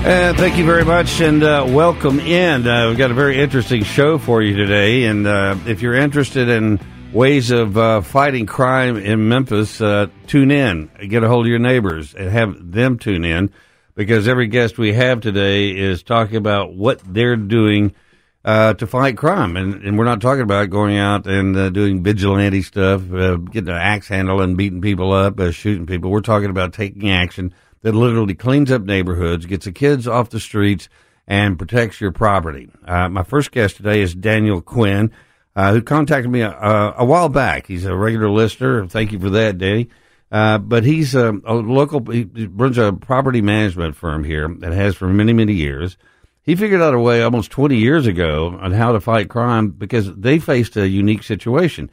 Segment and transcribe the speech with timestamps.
[0.00, 2.66] And thank you very much, and uh, welcome in.
[2.66, 5.04] Uh, we've got a very interesting show for you today.
[5.04, 6.78] And uh, if you're interested in
[7.12, 10.88] ways of uh, fighting crime in Memphis, uh, tune in.
[11.08, 13.50] Get a hold of your neighbors and have them tune in
[13.96, 17.92] because every guest we have today is talking about what they're doing
[18.44, 19.56] uh, to fight crime.
[19.56, 24.06] And, and, we're not talking about going out and doing vigilante stuff, getting an axe
[24.06, 26.12] handle and beating people up, shooting people.
[26.12, 30.40] We're talking about taking action that literally cleans up neighborhoods, gets the kids off the
[30.40, 30.88] streets,
[31.26, 32.68] and protects your property.
[32.84, 35.12] Uh, my first guest today is Daniel Quinn,
[35.54, 37.66] uh, who contacted me a, a, while back.
[37.66, 38.86] He's a regular listener.
[38.86, 39.88] Thank you for that, Danny.
[40.30, 44.94] Uh, but he's a, a, local, he runs a property management firm here that has
[44.94, 45.96] for many, many years.
[46.42, 50.14] He figured out a way almost 20 years ago on how to fight crime because
[50.14, 51.90] they faced a unique situation.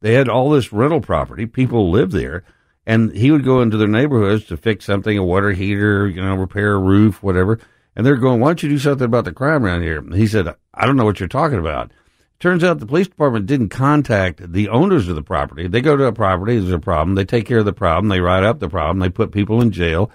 [0.00, 1.44] They had all this rental property.
[1.46, 2.44] People lived there
[2.88, 6.34] and he would go into their neighborhoods to fix something, a water heater, you know,
[6.34, 7.60] repair a roof, whatever.
[7.94, 9.98] And they're going, why don't you do something about the crime around here?
[9.98, 11.92] And he said, I don't know what you're talking about.
[12.40, 15.66] Turns out the police department didn't contact the owners of the property.
[15.66, 18.20] They go to a property, there's a problem, they take care of the problem, they
[18.20, 20.10] write up the problem, they put people in jail,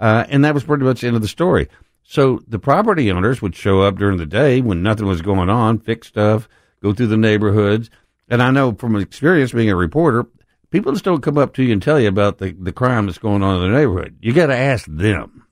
[0.00, 1.68] uh, and that was pretty much the end of the story.
[2.02, 5.78] So the property owners would show up during the day when nothing was going on,
[5.78, 6.48] fix stuff,
[6.82, 7.88] go through the neighborhoods.
[8.26, 10.26] And I know from experience being a reporter,
[10.70, 13.18] people just don't come up to you and tell you about the, the crime that's
[13.18, 14.18] going on in the neighborhood.
[14.20, 15.46] You got to ask them.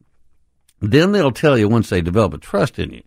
[0.80, 3.02] Then they'll tell you once they develop a trust in you.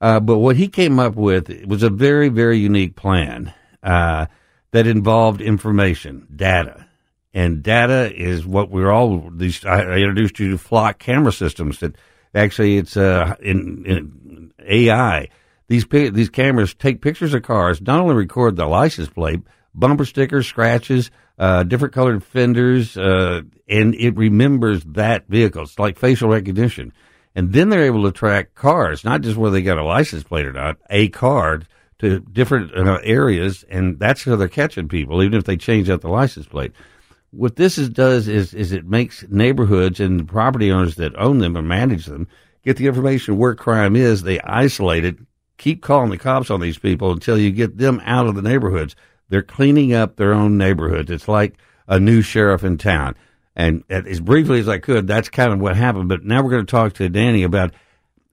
[0.00, 4.26] Uh, but what he came up with was a very, very unique plan uh,
[4.70, 6.86] that involved information, data.
[7.34, 11.96] And data is what we're all, these, I introduced you to flock camera systems that
[12.34, 15.28] actually it's uh, in, in AI.
[15.68, 19.40] These, these cameras take pictures of cars, not only record the license plate,
[19.78, 25.62] bumper stickers, scratches, uh, different colored fenders, uh, and it remembers that vehicle.
[25.62, 26.92] It's like facial recognition.
[27.34, 30.46] And then they're able to track cars, not just whether they got a license plate
[30.46, 31.62] or not, a car
[31.98, 36.00] to different uh, areas, and that's how they're catching people, even if they change out
[36.00, 36.72] the license plate.
[37.30, 41.56] What this is, does is, is it makes neighborhoods and property owners that own them
[41.56, 42.26] and manage them
[42.68, 44.22] get the information where crime is.
[44.22, 45.16] They isolate it,
[45.56, 48.94] keep calling the cops on these people until you get them out of the neighborhoods.
[49.28, 51.10] They're cleaning up their own neighborhoods.
[51.10, 51.54] It's like
[51.86, 53.16] a new sheriff in town.
[53.54, 56.08] And as briefly as I could, that's kind of what happened.
[56.08, 57.74] But now we're going to talk to Danny about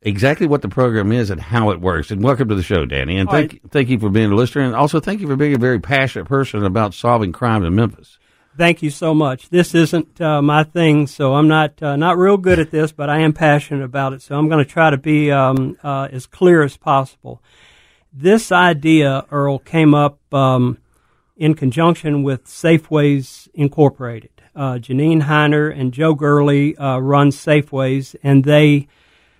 [0.04, 2.12] exactly what the program is and how it works.
[2.12, 3.18] And welcome to the show, Danny.
[3.18, 3.62] And thank, right.
[3.72, 4.64] thank you for being a listener.
[4.64, 8.20] And also thank you for being a very passionate person about solving crime in Memphis.
[8.58, 9.50] Thank you so much.
[9.50, 13.10] This isn't uh, my thing, so I'm not uh, not real good at this, but
[13.10, 14.22] I am passionate about it.
[14.22, 17.42] So I'm going to try to be um, uh, as clear as possible.
[18.14, 20.78] This idea, Earle, came up um,
[21.36, 24.32] in conjunction with Safeways Incorporated.
[24.56, 28.88] Uh, Janine Heiner and Joe Gurley uh, run Safeways, and they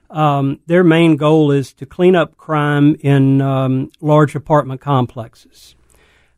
[0.10, 5.76] um, their main goal is to clean up crime in um, large apartment complexes.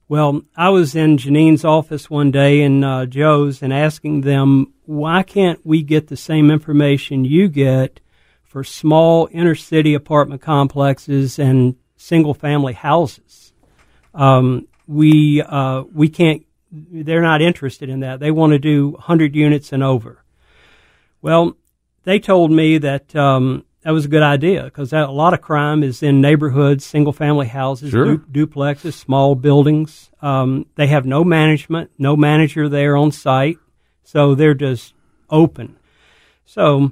[0.10, 5.22] Well, I was in Janine's office one day and uh, Joe's and asking them, why
[5.22, 8.00] can't we get the same information you get
[8.44, 13.52] for small inner city apartment complexes and single family houses?
[14.14, 16.44] Um, we uh, we can't.
[16.72, 18.20] They're not interested in that.
[18.20, 20.24] They want to do 100 units and over.
[21.22, 21.56] Well,
[22.04, 25.84] they told me that um, that was a good idea because a lot of crime
[25.84, 28.18] is in neighborhoods, single family houses, sure.
[28.18, 30.12] du- duplexes, small buildings.
[30.22, 33.58] Um, they have no management, no manager there on site,
[34.04, 34.94] so they're just
[35.30, 35.78] open.
[36.46, 36.92] So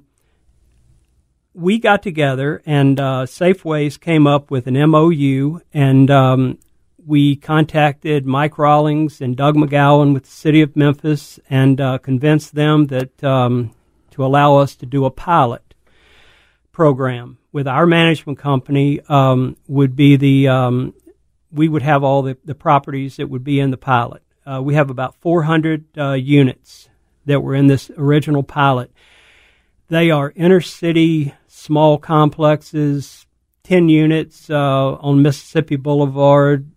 [1.53, 6.59] we got together and uh, Safeways came up with an MOU, and um,
[7.05, 12.55] we contacted Mike Rallings and Doug McGowen with the city of Memphis and uh, convinced
[12.55, 13.73] them that um,
[14.11, 15.75] to allow us to do a pilot
[16.71, 20.93] program with our management company um, would be the um,
[21.51, 24.23] we would have all the, the properties that would be in the pilot.
[24.45, 26.89] Uh, we have about 400 uh, units
[27.25, 28.91] that were in this original pilot.
[29.87, 33.25] They are inner city small complexes,
[33.63, 36.69] 10 units uh, on Mississippi Boulevard,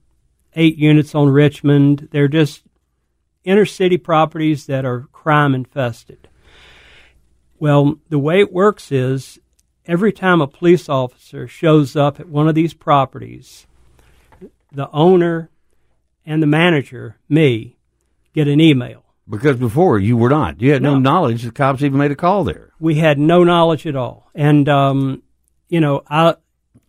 [0.55, 2.09] eight units on Richmond.
[2.11, 2.63] They're just
[3.45, 6.29] inner city properties that are crime infested.
[7.59, 9.39] Well, the way it works is
[9.87, 13.67] every time a police officer shows up at one of these properties,
[14.73, 15.51] the owner
[16.25, 17.77] and the manager, me,
[18.35, 19.05] get an email.
[19.29, 20.61] Because before you were not.
[20.61, 20.99] You had no, No.
[21.01, 22.73] knowledge the cops even made a call there.
[22.79, 24.31] We had no knowledge at all.
[24.35, 25.23] And, um,
[25.69, 26.37] you know, I,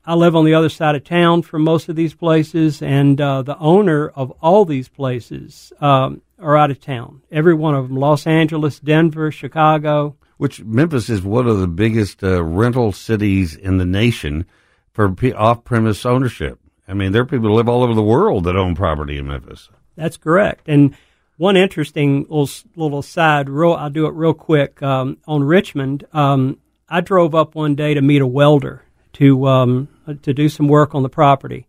[0.06, 3.42] I live on the other side of town from most of these places, and uh,
[3.42, 7.22] the owner of all these places um, are out of town.
[7.31, 10.16] Every one of them Los Angeles, Denver, Chicago.
[10.38, 14.46] Which Memphis is one of the biggest uh, rental cities in the nation
[14.94, 16.60] for off-premise ownership.
[16.88, 19.28] I mean, there are people who live all over the world that own property in
[19.28, 19.69] Memphis.
[19.95, 20.68] That's correct.
[20.68, 20.95] And
[21.38, 24.81] one interesting little little side, real I'll do it real quick.
[24.81, 26.57] Um, on Richmond, um,
[26.90, 29.88] I drove up one day to meet a welder to um,
[30.21, 31.67] to do some work on the property.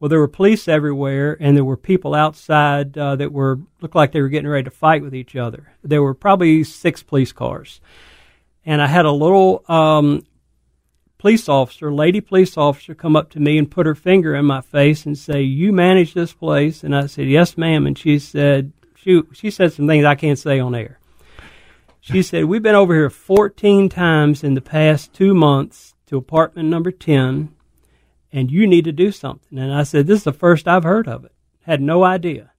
[0.00, 4.12] Well, there were police everywhere, and there were people outside uh, that were looked like
[4.12, 5.72] they were getting ready to fight with each other.
[5.82, 7.80] There were probably six police cars,
[8.64, 10.24] and I had a little um,
[11.18, 14.60] police officer, lady police officer, come up to me and put her finger in my
[14.60, 18.72] face and say, "You manage this place?" And I said, "Yes, ma'am." And she said,
[18.94, 21.00] "She she said some things I can't say on air."
[22.00, 26.68] She said, "We've been over here 14 times in the past two months to apartment
[26.68, 27.50] number 10,
[28.32, 31.08] and you need to do something." And I said, "This is the first I've heard
[31.08, 31.32] of it.
[31.62, 32.50] Had no idea."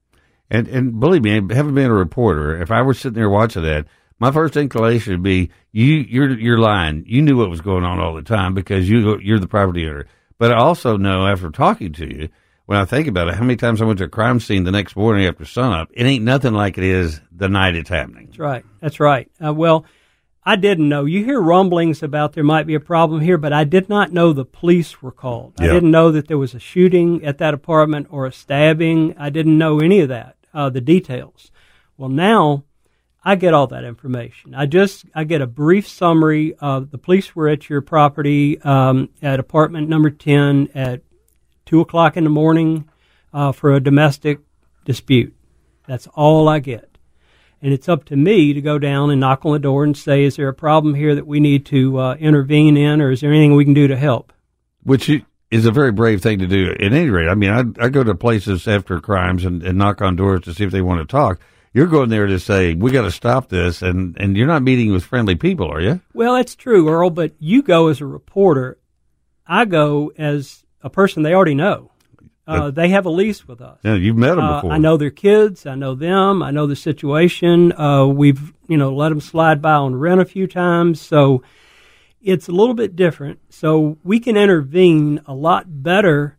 [0.49, 3.85] And and believe me, having been a reporter, if I were sitting there watching that,
[4.19, 7.03] my first inclination would be you you're you're lying.
[7.07, 10.05] You knew what was going on all the time because you you're the property owner.
[10.37, 12.29] But I also know after talking to you,
[12.65, 14.71] when I think about it, how many times I went to a crime scene the
[14.71, 18.27] next morning after sunup, it ain't nothing like it is the night it's happening.
[18.27, 18.65] That's right.
[18.79, 19.29] That's right.
[19.43, 19.85] Uh, well,
[20.49, 21.05] I didn't know.
[21.05, 24.33] You hear rumblings about there might be a problem here, but I did not know
[24.33, 25.53] the police were called.
[25.59, 29.15] I didn't know that there was a shooting at that apartment or a stabbing.
[29.15, 31.51] I didn't know any of that, uh, the details.
[31.97, 32.63] Well, now
[33.23, 34.55] I get all that information.
[34.55, 39.09] I just I get a brief summary of the police were at your property um,
[39.21, 41.03] at apartment number ten at
[41.67, 42.89] two o'clock in the morning
[43.31, 44.39] uh, for a domestic
[44.83, 45.35] dispute.
[45.85, 46.97] That's all I get.
[47.61, 50.23] And it's up to me to go down and knock on the door and say,
[50.23, 53.31] is there a problem here that we need to uh, intervene in, or is there
[53.31, 54.31] anything we can do to help?
[54.83, 55.09] which
[55.51, 56.71] is a very brave thing to do.
[56.71, 60.01] At any rate, I mean, I, I go to places after crimes and, and knock
[60.01, 61.39] on doors to see if they want to talk.
[61.73, 64.91] You're going there to say we got to stop this, and and you're not meeting
[64.91, 66.01] with friendly people, are you?
[66.13, 68.79] Well, that's true, Earle, but you go as a reporter.
[69.45, 71.91] I go as a person they already know.
[72.49, 73.77] Uh, they have a lease with us.
[73.83, 74.71] Yeah, you've met them Uh, before.
[74.71, 75.65] I know their kids.
[75.65, 76.41] I know them.
[76.41, 77.71] I know the situation.
[77.73, 81.43] Uh, we've you know let them slide by on rent a few times, so
[82.21, 83.39] it's a little bit different.
[83.49, 86.37] So we can intervene a lot better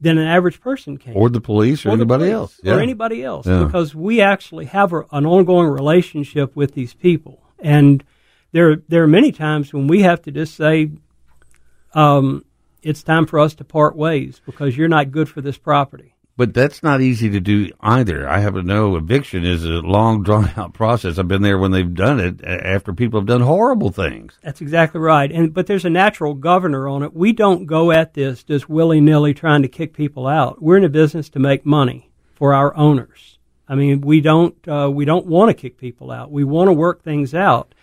[0.00, 2.60] than an average person can, or the police or, Or anybody police, else.
[2.64, 3.64] or anybody else, Yeah.
[3.64, 8.02] because we actually have a, an ongoing relationship with these people, and
[8.52, 10.90] there there are many times when we have to just say.
[11.94, 12.44] Um,
[12.84, 16.14] it's time for us to part ways because you're not good for this property.
[16.36, 18.28] But that's not easy to do either.
[18.28, 21.16] I happen to know eviction is a long, drawn out process.
[21.16, 24.36] I've been there when they've done it after people have done horrible things.
[24.42, 25.30] That's exactly right.
[25.30, 27.14] And but there's a natural governor on it.
[27.14, 30.60] We don't go at this just willy nilly trying to kick people out.
[30.60, 33.38] We're in a business to make money for our owners.
[33.68, 36.32] I mean, we don't uh, we don't want to kick people out.
[36.32, 37.73] We want to work things out,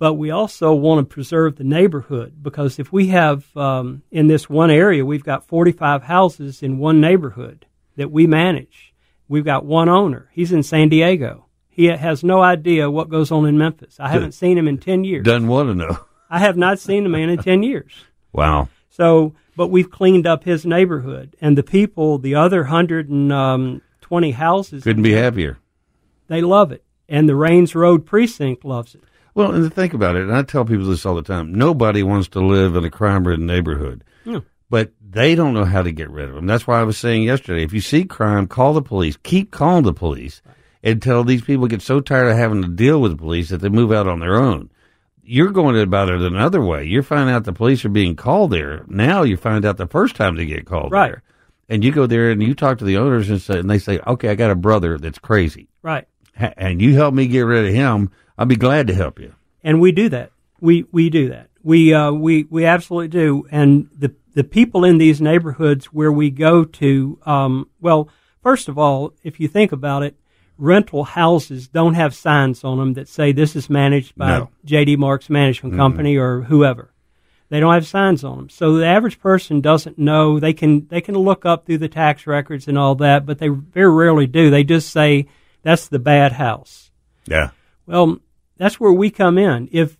[0.00, 4.48] but we also want to preserve the neighborhood because if we have um, in this
[4.48, 7.66] one area, we've got 45 houses in one neighborhood
[7.96, 8.94] that we manage.
[9.28, 10.30] We've got one owner.
[10.32, 11.44] He's in San Diego.
[11.68, 14.00] He has no idea what goes on in Memphis.
[14.00, 15.22] I haven't seen him in 10 years.
[15.22, 15.98] Doesn't want to know.
[16.30, 17.92] I have not seen the man in 10 years.
[18.32, 18.68] Wow.
[18.90, 25.02] So, but we've cleaned up his neighborhood, and the people, the other 120 houses, Couldn't
[25.02, 25.58] be happier.
[26.28, 26.84] they love it.
[27.08, 29.02] And the Raines Road precinct loves it.
[29.40, 32.28] Well, and think about it, and I tell people this all the time nobody wants
[32.28, 34.04] to live in a crime ridden neighborhood.
[34.24, 34.42] No.
[34.68, 36.46] But they don't know how to get rid of them.
[36.46, 39.16] That's why I was saying yesterday if you see crime, call the police.
[39.22, 40.42] Keep calling the police
[40.84, 43.68] until these people get so tired of having to deal with the police that they
[43.68, 44.70] move out on their own.
[45.22, 46.84] You're going about it another way.
[46.84, 48.84] You're finding out the police are being called there.
[48.88, 51.08] Now you find out the first time they get called Right.
[51.12, 51.22] there.
[51.68, 54.00] And you go there and you talk to the owners and say, and they say,
[54.06, 55.68] okay, I got a brother that's crazy.
[55.82, 56.06] Right.
[56.56, 58.10] And you help me get rid of him.
[58.38, 59.34] I'll be glad to help you.
[59.62, 60.32] And we do that.
[60.60, 61.48] We, we do that.
[61.62, 63.46] We, uh, we, we absolutely do.
[63.50, 68.08] And the, the people in these neighborhoods where we go to, um, well,
[68.42, 70.16] first of all, if you think about it,
[70.56, 74.50] rental houses don't have signs on them that say this is managed by No.
[74.66, 76.92] JD Marks Management Company or whoever.
[77.48, 78.48] They don't have signs on them.
[78.48, 80.38] So the average person doesn't know.
[80.38, 83.48] They can they can look up through the tax records and all that, but they
[83.48, 84.50] very rarely do.
[84.50, 85.26] They just say
[85.62, 86.90] that's the bad house.
[87.26, 87.50] Yeah.
[87.86, 88.18] Well,
[88.56, 89.68] that's where we come in.
[89.72, 89.96] If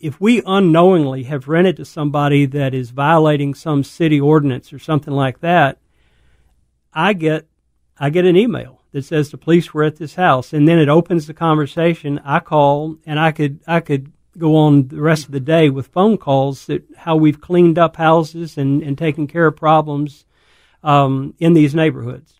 [0.00, 5.14] if we unknowingly have rented to somebody that is violating some city ordinance or something
[5.14, 5.78] like that,
[6.92, 7.46] I get
[7.98, 10.88] I get an email that says the police were at this house, and then it
[10.88, 12.20] opens the conversation.
[12.24, 15.86] I call, and I could I could go on the rest of the day with
[15.88, 20.24] phone calls that how we've cleaned up houses and, and taken care of problems
[20.82, 22.34] um, in these neighborhoods.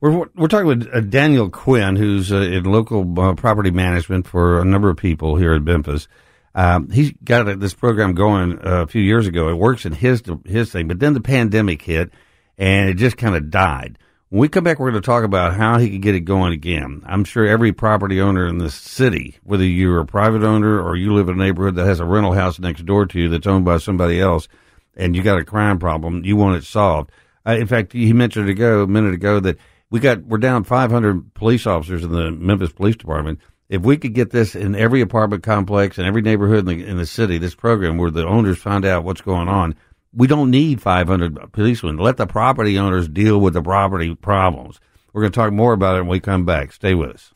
[0.00, 4.60] We're, we're talking with uh, Daniel Quinn, who's uh, in local uh, property management for
[4.60, 6.06] a number of people here in Memphis.
[6.54, 9.48] Um, he's got this program going uh, a few years ago.
[9.48, 12.12] It works in his his thing, but then the pandemic hit,
[12.56, 13.98] and it just kind of died.
[14.28, 16.52] When we come back, we're going to talk about how he can get it going
[16.52, 17.02] again.
[17.04, 21.12] I'm sure every property owner in this city, whether you're a private owner or you
[21.12, 23.64] live in a neighborhood that has a rental house next door to you that's owned
[23.64, 24.46] by somebody else,
[24.96, 27.10] and you got a crime problem, you want it solved.
[27.44, 29.56] Uh, in fact, he mentioned ago, a minute ago that
[29.90, 33.40] we got we're down 500 police officers in the Memphis Police Department.
[33.68, 36.96] If we could get this in every apartment complex and every neighborhood in the, in
[36.96, 39.74] the city, this program where the owners find out what's going on,
[40.14, 41.98] we don't need 500 policemen.
[41.98, 44.80] Let the property owners deal with the property problems.
[45.12, 46.72] We're going to talk more about it when we come back.
[46.72, 47.30] Stay with us.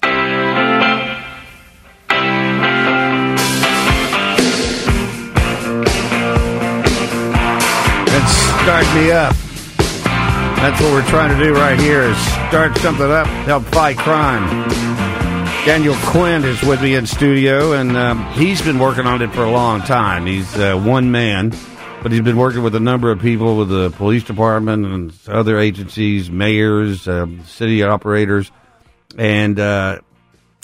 [8.63, 9.52] Start me up.
[10.63, 12.17] That's what we're trying to do right here is
[12.49, 14.69] start something up, help fight crime.
[15.67, 19.43] Daniel Quinn is with me in studio, and um, he's been working on it for
[19.43, 20.25] a long time.
[20.27, 21.53] He's uh, one man
[22.03, 25.59] but he's been working with a number of people with the police department and other
[25.59, 28.51] agencies, mayors, um, city operators,
[29.17, 29.99] and uh,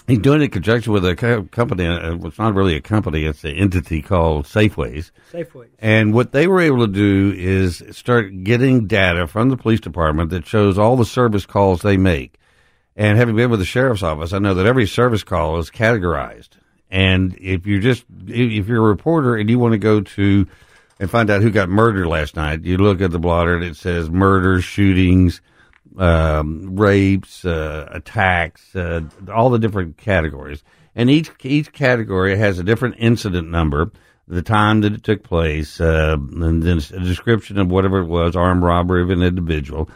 [0.08, 1.86] he's doing it in conjunction with a co- company.
[1.86, 5.12] Uh, it's not really a company; it's an entity called Safeways.
[5.32, 5.68] Safeways.
[5.78, 10.30] And what they were able to do is start getting data from the police department
[10.30, 12.38] that shows all the service calls they make.
[12.96, 16.50] And having been with the sheriff's office, I know that every service call is categorized.
[16.90, 20.46] And if you're just if you're a reporter and you want to go to
[21.00, 22.64] and find out who got murdered last night.
[22.64, 25.40] You look at the blotter and it says murders, shootings,
[25.98, 29.02] um, rapes, uh, attacks, uh,
[29.32, 30.62] all the different categories.
[30.94, 33.92] And each each category has a different incident number,
[34.26, 38.34] the time that it took place, uh, and then a description of whatever it was,
[38.34, 39.90] armed robbery of an individual.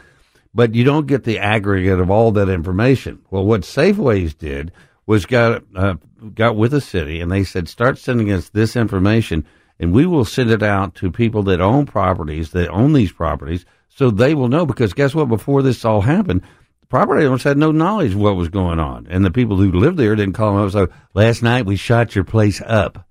[0.55, 3.23] But you don't get the aggregate of all that information.
[3.31, 4.71] Well, what Safeways did
[5.07, 5.95] was got uh,
[6.35, 9.47] got with the city, and they said, start sending us this information
[9.83, 13.65] and we will send it out to people that own properties, that own these properties,
[13.95, 14.67] so they will know.
[14.67, 15.29] Because guess what?
[15.29, 16.43] Before this all happened,
[16.81, 19.73] the property owners had no knowledge of what was going on, and the people who
[19.73, 20.73] lived there didn't call them up.
[20.73, 23.07] So last night we shot your place up.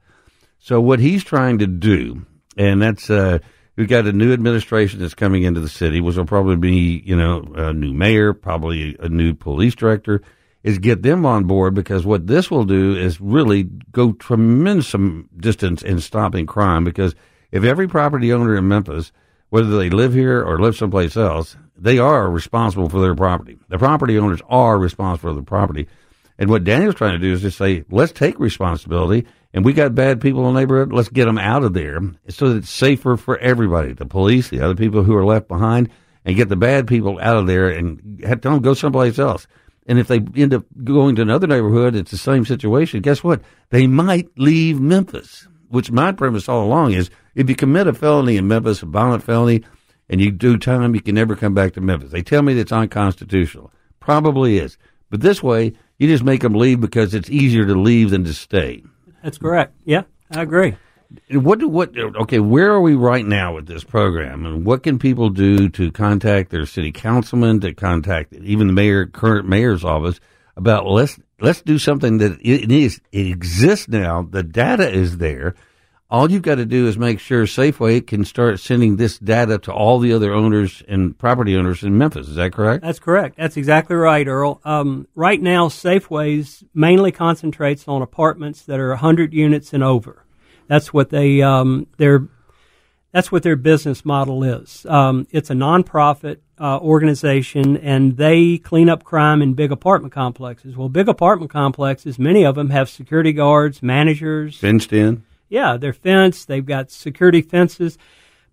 [0.59, 2.25] So what he's trying to do,
[2.57, 3.39] and that's uh,
[3.75, 7.15] we've got a new administration that's coming into the city, which will probably be you
[7.15, 10.21] know a new mayor, probably a new police director
[10.63, 14.93] is get them on board because what this will do is really go tremendous
[15.37, 17.15] distance in stopping crime because
[17.51, 19.11] if every property owner in Memphis,
[19.51, 23.59] whether they live here or live someplace else, they are responsible for their property.
[23.67, 25.87] The property owners are responsible for the property.
[26.39, 29.27] And what Daniel's trying to do is just say, let's take responsibility.
[29.53, 30.93] And we got bad people in the neighborhood.
[30.93, 34.61] Let's get them out of there so that it's safer for everybody, the police, the
[34.61, 35.89] other people who are left behind,
[36.23, 39.47] and get the bad people out of there and tell them go someplace else.
[39.85, 43.01] And if they end up going to another neighborhood, it's the same situation.
[43.01, 43.41] Guess what?
[43.69, 48.37] They might leave Memphis, which my premise all along is if you commit a felony
[48.37, 49.63] in Memphis, a violent felony,
[50.09, 52.11] and you do time, you can never come back to Memphis.
[52.11, 53.71] They tell me that's unconstitutional.
[53.99, 54.77] Probably is.
[55.09, 58.33] But this way, you just make them leave because it's easier to leave than to
[58.33, 58.83] stay.
[59.23, 59.73] That's correct.
[59.85, 60.75] Yeah, I agree.
[61.29, 61.97] What do what?
[61.97, 65.91] Okay, where are we right now with this program, and what can people do to
[65.91, 70.21] contact their city councilman, to contact even the mayor, current mayor's office
[70.55, 74.21] about let's let's do something that it is it exists now.
[74.21, 75.55] The data is there.
[76.11, 79.71] All you've got to do is make sure Safeway can start sending this data to
[79.71, 82.27] all the other owners and property owners in Memphis.
[82.27, 82.83] Is that correct?
[82.83, 83.37] That's correct.
[83.37, 84.59] That's exactly right, Earle.
[84.65, 90.25] Um, right now, Safeways mainly concentrates on apartments that are 100 units and over.
[90.67, 92.27] That's what they um, their
[93.13, 94.85] that's what their business model is.
[94.87, 100.75] Um, it's a nonprofit uh, organization, and they clean up crime in big apartment complexes.
[100.75, 105.23] Well, big apartment complexes, many of them have security guards, managers, fenced in.
[105.51, 106.47] Yeah, they're fenced.
[106.47, 107.97] They've got security fences,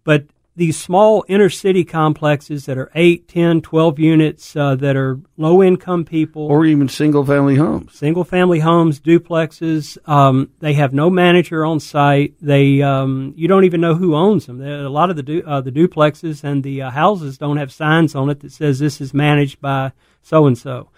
[0.02, 0.26] but
[0.56, 5.62] these small inner city complexes that are 8, 10, 12 units uh, that are low
[5.62, 6.42] income people.
[6.42, 7.94] Or even single family homes.
[7.94, 9.96] Single family homes, duplexes.
[10.08, 12.34] Um, they have no manager on site.
[12.42, 14.60] They um, You don't even know who owns them.
[14.60, 18.16] A lot of the, du- uh, the duplexes and the uh, houses don't have signs
[18.16, 20.90] on it that says this is managed by so and so.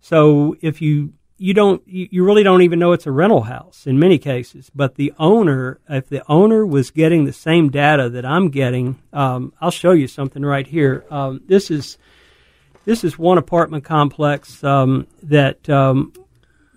[0.00, 3.98] So if you you don't you really don't even know it's a rental house in
[3.98, 8.50] many cases but the owner if the owner was getting the same data that i'm
[8.50, 11.96] getting um, i'll show you something right here um, this is
[12.84, 16.12] this is one apartment complex um, that um,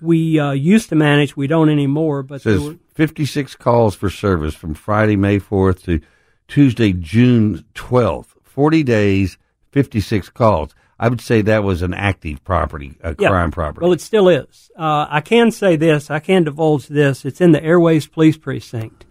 [0.02, 1.38] we uh, used to manage.
[1.38, 2.24] We don't anymore.
[2.24, 6.02] But says were- 56 calls for service from Friday, May 4th to
[6.48, 8.28] Tuesday, June 12th.
[8.44, 9.38] 40 days,
[9.72, 10.76] 56 calls.
[11.02, 13.30] I would say that was an active property, a Yeah.
[13.30, 13.84] crime property.
[13.84, 14.70] Well, it still is.
[14.78, 16.12] Uh, I can say this.
[16.12, 17.26] I can divulge this.
[17.26, 19.04] It's in the Airways Police Precinct.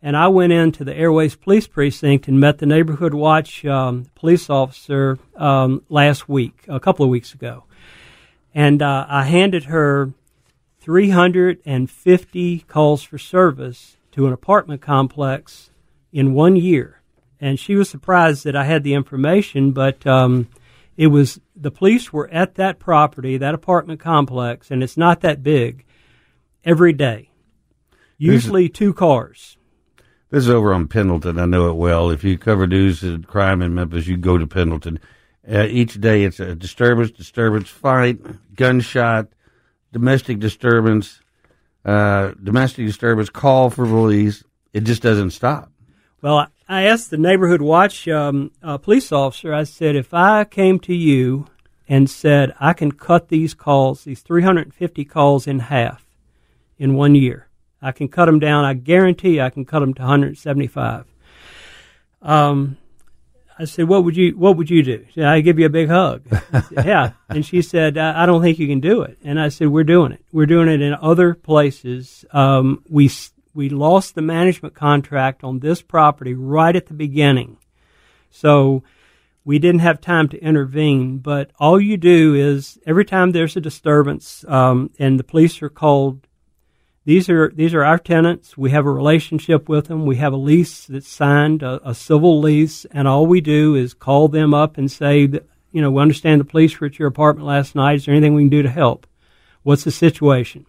[0.00, 4.48] And I went into the Airways Police Precinct and met the Neighborhood Watch um, police
[4.48, 7.64] officer um, last week, a couple of weeks ago.
[8.54, 10.12] And uh, I handed her
[10.80, 15.70] 350 calls for service to an apartment complex
[16.12, 17.00] in one year.
[17.40, 20.48] And she was surprised that I had the information, but um,
[20.96, 25.42] it was the police were at that property, that apartment complex, and it's not that
[25.42, 25.84] big,
[26.64, 27.30] every day.
[28.16, 29.56] Usually two cars.
[30.30, 31.38] This is over on Pendleton.
[31.38, 32.10] I know it well.
[32.10, 34.98] If you cover news and crime in Memphis, you go to Pendleton.
[35.48, 38.18] Uh, each day it's a disturbance, disturbance, fight,
[38.54, 39.28] gunshot,
[39.92, 41.20] domestic disturbance,
[41.84, 44.42] uh, domestic disturbance, call for police.
[44.72, 45.70] It just doesn't stop.
[46.24, 50.78] Well, I- asked the neighborhood watch um, uh, police officer, I said, if I came
[50.80, 51.48] to you
[51.86, 56.06] and said, I can cut these calls, these 350 calls in half
[56.78, 57.48] in one year,
[57.82, 58.64] I can cut them down.
[58.64, 61.04] I guarantee I can cut them to 175.
[62.22, 62.78] Um,
[63.58, 65.68] I said, "What would you What would you do?" She said, "I give you a
[65.68, 69.18] big hug." Said, yeah, and she said, I, "I don't think you can do it."
[69.22, 70.24] And I said, "We're doing it.
[70.32, 72.24] We're doing it in other places.
[72.32, 73.08] Um, we
[73.54, 77.56] we lost the management contract on this property right at the beginning,
[78.30, 78.82] so
[79.44, 81.18] we didn't have time to intervene.
[81.18, 85.68] But all you do is every time there's a disturbance um, and the police are
[85.68, 86.26] called
[87.06, 88.56] these are these are our tenants.
[88.56, 90.06] We have a relationship with them.
[90.06, 93.92] We have a lease that's signed, a, a civil lease, and all we do is
[93.92, 97.08] call them up and say that you know we understand the police were at your
[97.08, 97.96] apartment last night.
[97.96, 99.06] Is there anything we can do to help?
[99.62, 100.64] What's the situation?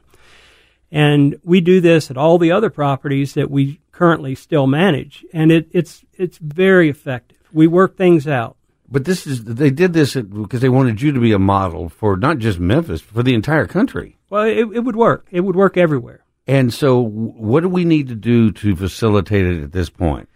[0.96, 5.52] And we do this at all the other properties that we currently still manage, and
[5.52, 7.38] it, it's it's very effective.
[7.52, 8.56] We work things out.
[8.90, 11.90] But this is they did this at- because they wanted you to be a model
[11.90, 14.18] for not just Memphis, for the entire country.
[14.30, 15.28] Well, it, it would work.
[15.32, 16.24] It would work everywhere.
[16.48, 20.30] And so, what do we need to do to facilitate it at this point?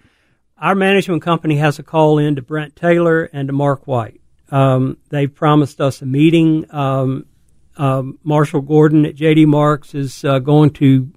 [0.62, 4.20] our management company has a call in to Brent Taylor and to Mark White.
[4.52, 6.66] Um, they've promised us a meeting.
[6.70, 7.28] Um,
[7.80, 11.10] um, Marshall Gordon at JD Marks is uh, going to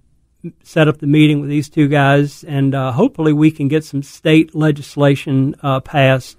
[0.62, 4.02] set up the meeting with these two guys, and uh, hopefully we can get some
[4.02, 6.38] state legislation uh, passed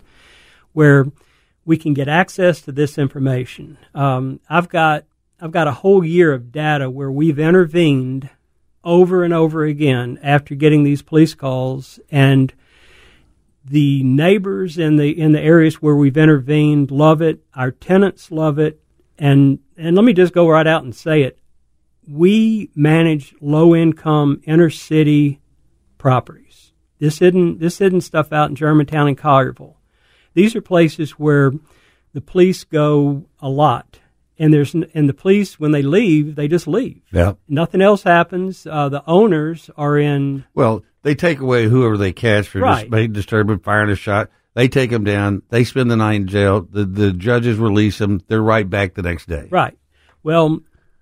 [0.72, 1.06] where
[1.66, 3.78] we can get access to this information.
[3.94, 5.06] Um, I've got
[5.40, 8.30] I've got a whole year of data where we've intervened
[8.84, 12.54] over and over again after getting these police calls and
[13.66, 17.44] the neighbors in the in the areas where we've intervened love it.
[17.56, 18.82] Our tenants love it,
[19.17, 21.39] and and let me just go right out and say it:
[22.08, 25.39] we manage low income inner city
[25.97, 26.71] properties.
[26.99, 29.76] This isn't this isn't stuff out in Germantown and Collierville.
[30.34, 31.52] These are places where
[32.13, 33.99] the police go a lot,
[34.38, 37.02] and there's and the police when they leave, they just leave.
[37.12, 37.34] Yeah.
[37.47, 38.65] Nothing else happens.
[38.65, 42.89] Uh, the owners are in Well, they take away whoever they catch for Right.
[42.89, 44.30] making disturbance, firing a shot.
[44.54, 45.42] They take them down.
[45.50, 46.62] They spend the night in jail.
[46.62, 48.22] The the judges release them.
[48.28, 49.48] They're right back the next day.
[49.50, 49.78] Right.
[50.22, 50.60] Well,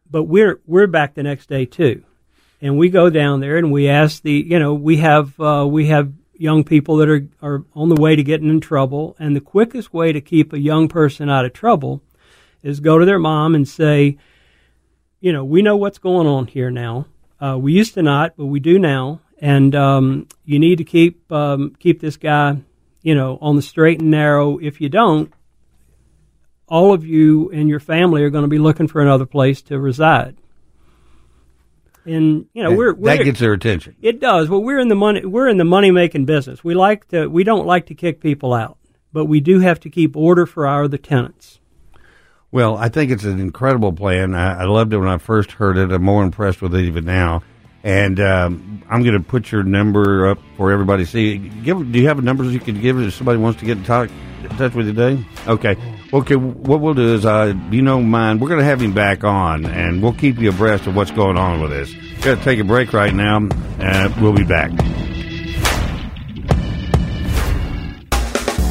[0.10, 2.04] but we're we're back the next day too,
[2.62, 5.88] and we go down there and we ask the you know we have uh, we
[5.88, 9.42] have young people that are are on the way to getting in trouble, and the
[9.42, 12.02] quickest way to keep a young person out of trouble
[12.64, 14.18] is go to their mom and say,
[15.20, 17.06] you know, we know what's going on here now.
[17.40, 21.32] Uh, we used to not, but we do now, and um, you need to keep
[21.32, 22.58] um, keep this guy,
[23.02, 24.58] you know, on the straight and narrow.
[24.58, 25.34] If you don't,
[26.68, 29.80] all of you and your family are going to be looking for another place to
[29.80, 30.38] reside.
[32.06, 33.96] And you know, we're, we're that gets their attention.
[34.02, 34.50] it does.
[34.50, 36.64] Well, we're in the money we're in the money making business.
[36.64, 38.78] We like to we don't like to kick people out,
[39.14, 41.60] but we do have to keep order for our other tenants.
[42.52, 44.34] Well, I think it's an incredible plan.
[44.34, 45.92] I, I loved it when I first heard it.
[45.92, 47.44] I'm more impressed with it even now.
[47.84, 51.38] And um, I'm going to put your number up for everybody to see.
[51.38, 54.12] Give, do you have numbers you could give if somebody wants to get in touch,
[54.44, 55.26] in touch with you today?
[55.48, 55.76] Okay.
[56.14, 56.36] Okay.
[56.36, 58.40] What we'll do is, uh, you know, mine.
[58.40, 61.38] We're going to have him back on, and we'll keep you abreast of what's going
[61.38, 61.92] on with this.
[62.22, 63.38] Got to take a break right now,
[63.80, 64.72] and we'll be back.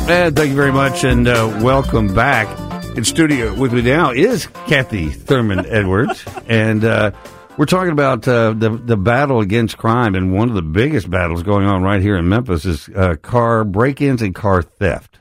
[0.09, 2.49] And thank you very much, and uh, welcome back.
[2.97, 7.13] In studio with me now is Kathy Thurmond-Edwards, and uh,
[7.61, 10.15] we're talking about uh, the the battle against crime.
[10.15, 13.65] And one of the biggest battles going on right here in Memphis is uh, car
[13.65, 15.19] break-ins and car theft.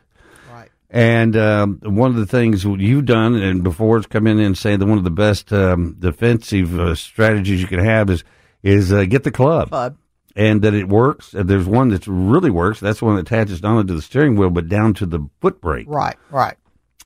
[0.49, 0.69] Right.
[0.89, 4.77] And um, one of the things you've done, and before it's come in and say
[4.77, 8.23] that one of the best um, defensive uh, strategies you can have is
[8.63, 9.67] is uh, get the club.
[9.67, 9.97] Club.
[10.33, 11.31] And that it works.
[11.33, 12.79] There's one that really works.
[12.79, 15.27] That's the one that attaches not only to the steering wheel but down to the
[15.41, 15.87] foot brake.
[15.89, 16.55] Right, right.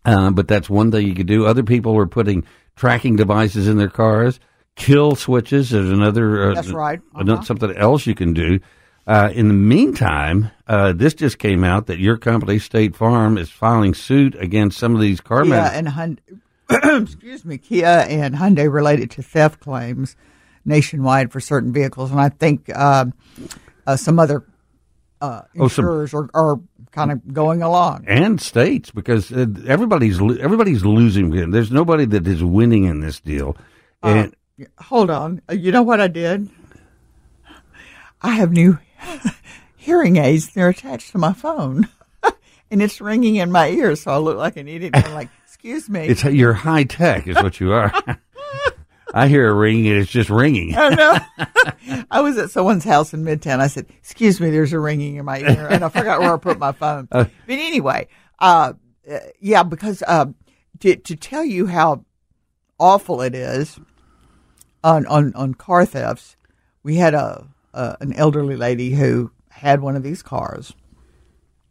[0.05, 1.47] Uh, but that's one thing you could do.
[1.47, 4.39] Other people are putting tracking devices in their cars.
[4.75, 6.51] Kill switches is another.
[6.51, 6.99] Uh, That's right.
[7.15, 7.41] Uh-huh.
[7.43, 8.59] Something else you can do.
[9.05, 13.49] Uh, in the meantime, uh, this just came out that your company, State Farm, is
[13.49, 16.19] filing suit against some of these car Kia and Hyundai,
[17.03, 20.15] excuse me, Kia and Hyundai related to theft claims
[20.65, 23.05] nationwide for certain vehicles, and I think uh,
[23.85, 24.45] uh, some other
[25.21, 26.59] uh, Oh, some- insurers are, are
[26.91, 28.05] kind of going along.
[28.07, 31.29] and states because uh, everybody's everybody's losing.
[31.51, 33.57] There's nobody that is winning in this deal.
[34.01, 34.33] And
[34.79, 36.49] Hold on, Uh, you know what I did?
[38.21, 38.77] I have new
[39.75, 40.53] hearing aids.
[40.53, 41.89] They're attached to my phone,
[42.71, 44.95] and it's ringing in my ears, so I look like an idiot.
[44.95, 46.07] I'm like, excuse me.
[46.07, 47.91] it's you're high tech, is what you are.
[49.15, 50.75] I hear a ring and it's just ringing.
[50.75, 52.05] I know.
[52.09, 53.59] I was at someone's house in Midtown.
[53.59, 56.37] I said, "Excuse me, there's a ringing in my ear," and I forgot where I
[56.37, 57.07] put my phone.
[57.11, 58.07] but anyway,
[58.39, 58.73] uh,
[59.11, 60.25] uh, yeah, because uh,
[60.79, 62.05] to to tell you how
[62.79, 63.79] awful it is
[64.83, 66.35] on on, on car thefts,
[66.83, 70.73] we had a, a an elderly lady who had one of these cars,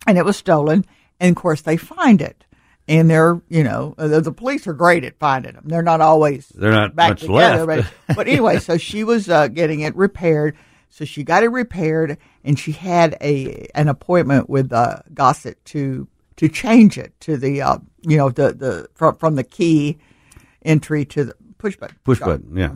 [0.07, 0.85] and it was stolen,
[1.21, 2.45] and of course they find it.
[2.89, 5.65] And they're, you know, uh, the, the police are great at finding them.
[5.67, 9.49] They're not always They're not back much together, but but anyway, so she was uh,
[9.49, 10.57] getting it repaired.
[10.89, 16.09] So she got it repaired, and she had a an appointment with uh, Gossett to
[16.37, 19.99] to change it to the uh, you know the the from from the key
[20.65, 21.97] entry to the push button.
[22.05, 22.75] Push button, yeah.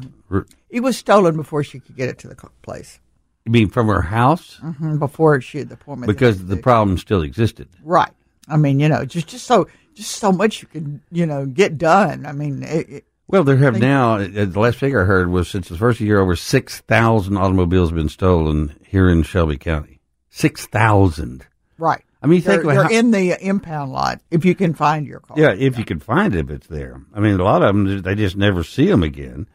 [0.70, 3.00] It was stolen before she could get it to the place.
[3.44, 4.58] You mean from her house?
[4.62, 6.08] Mhm, Before she had the appointment.
[6.12, 7.68] Because the problem still existed.
[7.84, 8.10] right.
[8.48, 11.78] I mean, you know, just just so just so much you can you know get
[11.78, 12.26] done.
[12.26, 15.48] I mean, it, it, Well, there have now, uh, the last figure I heard was
[15.48, 20.00] since the first year, over 6,000 automobiles have been stolen here in Shelby County.
[20.30, 21.44] 6,000.
[21.78, 22.02] right.
[22.22, 24.74] I mean, you They're, think about they're how- in the impound lot if you can
[24.74, 25.36] find your car.
[25.38, 27.00] Yeah, if you can find it, if it's there.
[27.14, 29.46] I mean, a lot of them, they just never see them again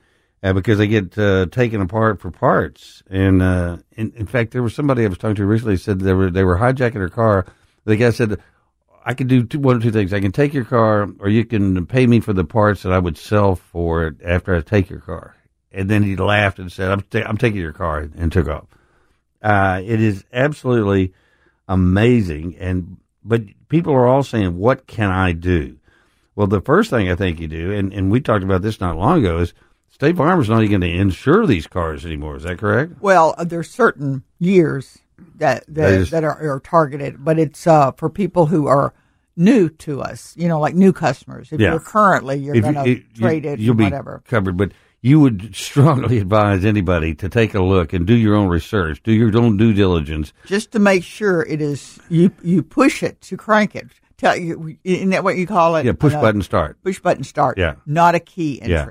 [0.44, 3.04] uh, because they get uh, taken apart for parts.
[3.10, 6.14] And uh, in, in fact, there was somebody I was talking to recently said they
[6.14, 7.46] were they were hijacking her car.
[7.86, 8.40] The guy said,
[9.06, 10.14] "I can do two, one or two things.
[10.14, 13.00] I can take your car, or you can pay me for the parts that I
[13.00, 15.36] would sell for it after I take your car."
[15.72, 18.66] And then he laughed and said, "I'm ta- I'm taking your car," and took off.
[19.42, 21.14] Uh, it is absolutely
[21.68, 22.56] amazing.
[22.60, 25.78] And but people are all saying, "What can I do?"
[26.36, 28.98] Well, the first thing I think you do, and, and we talked about this not
[28.98, 29.54] long ago, is
[30.02, 32.36] State Farm is not even going to insure these cars anymore.
[32.36, 32.94] Is that correct?
[33.02, 34.98] Well, uh, there's certain years
[35.36, 38.96] that That that, is- that are, are targeted, but it's uh, for people who are
[39.38, 40.34] new to us.
[40.36, 41.52] You know, like new customers.
[41.52, 41.70] If Yeah.
[41.70, 44.58] you're currently, you're going you- to you- trade it, you'll and be covered.
[44.58, 49.04] But you would strongly advise anybody to take a look and do your own research,
[49.04, 50.34] do your own due diligence.
[50.48, 52.32] Just to make sure it is you.
[52.42, 53.86] You push it to crank it.
[54.18, 55.86] Tell you, isn't that what you call it?
[55.86, 56.78] Yeah, push Uh, button start.
[56.84, 57.60] Push button start.
[57.60, 57.76] Yeah.
[57.86, 58.88] not a key Yeah.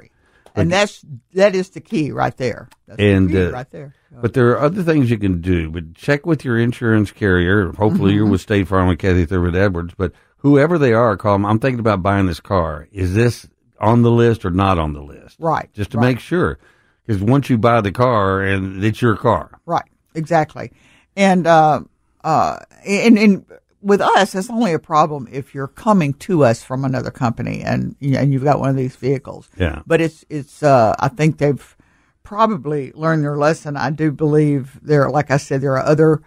[0.55, 2.69] And that's that is the key right there.
[2.87, 3.95] That's the And, key uh, right there.
[4.13, 5.71] But there are other things you can do.
[5.71, 7.73] But check with your insurance carrier.
[7.73, 9.95] Hopefully, you're with State Farm and Kathy Thurmond-Edwards.
[9.97, 11.47] But whoever they are, call them.
[11.47, 12.89] I'm thinking about buying this car.
[12.93, 13.47] Is this
[13.79, 15.37] on the list or not on the list?
[15.39, 16.09] Right, Just to right.
[16.09, 16.59] make sure.
[17.07, 19.51] Because once you buy the car and it's your car.
[19.65, 20.73] Right, exactly.
[21.17, 21.81] And uh,
[22.23, 23.45] uh, and, and
[23.83, 27.97] with us, it's only a problem if you're coming to us from another company and
[28.01, 29.49] and you've got one of these vehicles.
[29.57, 29.83] Yeah.
[29.87, 30.63] But it's it's.
[30.63, 31.77] Uh, I think they've
[32.23, 33.77] probably learned their lesson.
[33.77, 36.23] I do believe there, like I said, there are other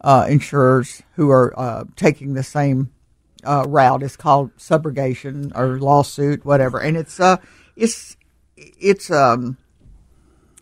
[0.00, 2.92] uh, insurers who are uh, taking the same
[3.44, 4.02] uh, route.
[4.02, 6.78] It's called subrogation or lawsuit, whatever.
[6.78, 7.38] And it's uh,
[7.76, 8.16] it's
[8.56, 9.56] it's um,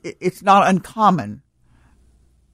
[0.05, 1.43] it's not uncommon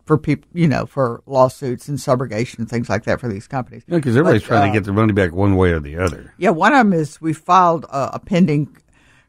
[0.09, 3.85] for people, you know, for lawsuits and subrogation and things like that for these companies.
[3.87, 5.99] Yeah, Because everybody's But, trying uh, to get their money back one way or the
[5.99, 6.35] other.
[6.39, 8.75] Yeah, one of them is we filed a, a pending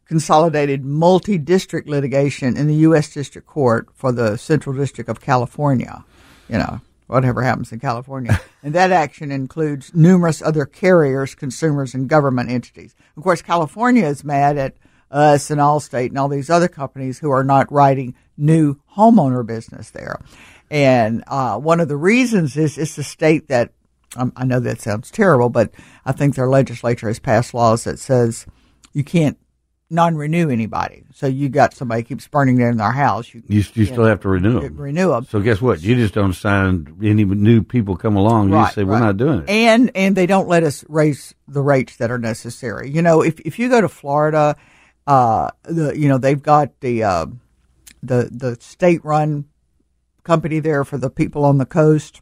[0.07, 3.13] consolidated multi-district litigation in the U.S.
[3.13, 6.03] District Court for the Central District of California.
[6.47, 12.07] You know, whatever happens in California, and that action includes numerous other carriers, consumers, and
[12.07, 12.95] government entities.
[13.17, 14.75] Of course, California is mad at
[15.11, 19.91] us and Allstate and all these other companies who are not writing new homeowner business
[19.91, 20.19] there.
[20.71, 23.71] And uh, one of the reasons is it's a state that
[24.15, 25.71] um, I know that sounds terrible, but
[26.05, 28.45] I think their legislature has passed laws that says
[28.93, 29.37] you can't
[29.91, 31.03] non-renew anybody.
[31.15, 34.29] So you got somebody keeps burning down their house, you, You, you still have to
[34.29, 34.77] renew them.
[34.77, 35.25] renew them.
[35.25, 35.81] So guess what?
[35.81, 38.49] You just don't sign any new people come along.
[38.49, 38.99] You Right, just say we're right.
[38.99, 39.49] not doing it.
[39.49, 42.91] and and they don't let us raise the rates that are necessary.
[42.91, 44.55] You know, if if you go to Florida,
[45.07, 47.25] uh, the you know they've got the uh,
[48.03, 49.45] the the state run
[50.29, 52.21] company there for the people on the coast,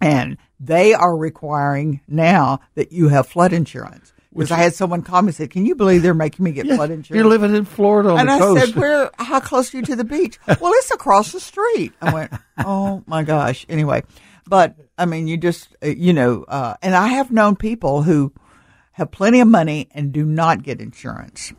[0.00, 4.14] and they are requiring now that you have flood insurance.
[4.32, 6.64] Because I had someone call me and said, "Can you believe they're making me get
[6.66, 8.66] flood insurance?" You're living in Florida on and I coast.
[8.66, 9.10] said, "Where?
[9.18, 11.92] How close are you to the beach?" well, it's across the street.
[12.00, 14.02] I went, "Oh my gosh!" Anyway,
[14.46, 18.32] but I mean, you just uh, you know, uh, and I have known people who
[18.92, 21.52] have plenty of money and do not get insurance.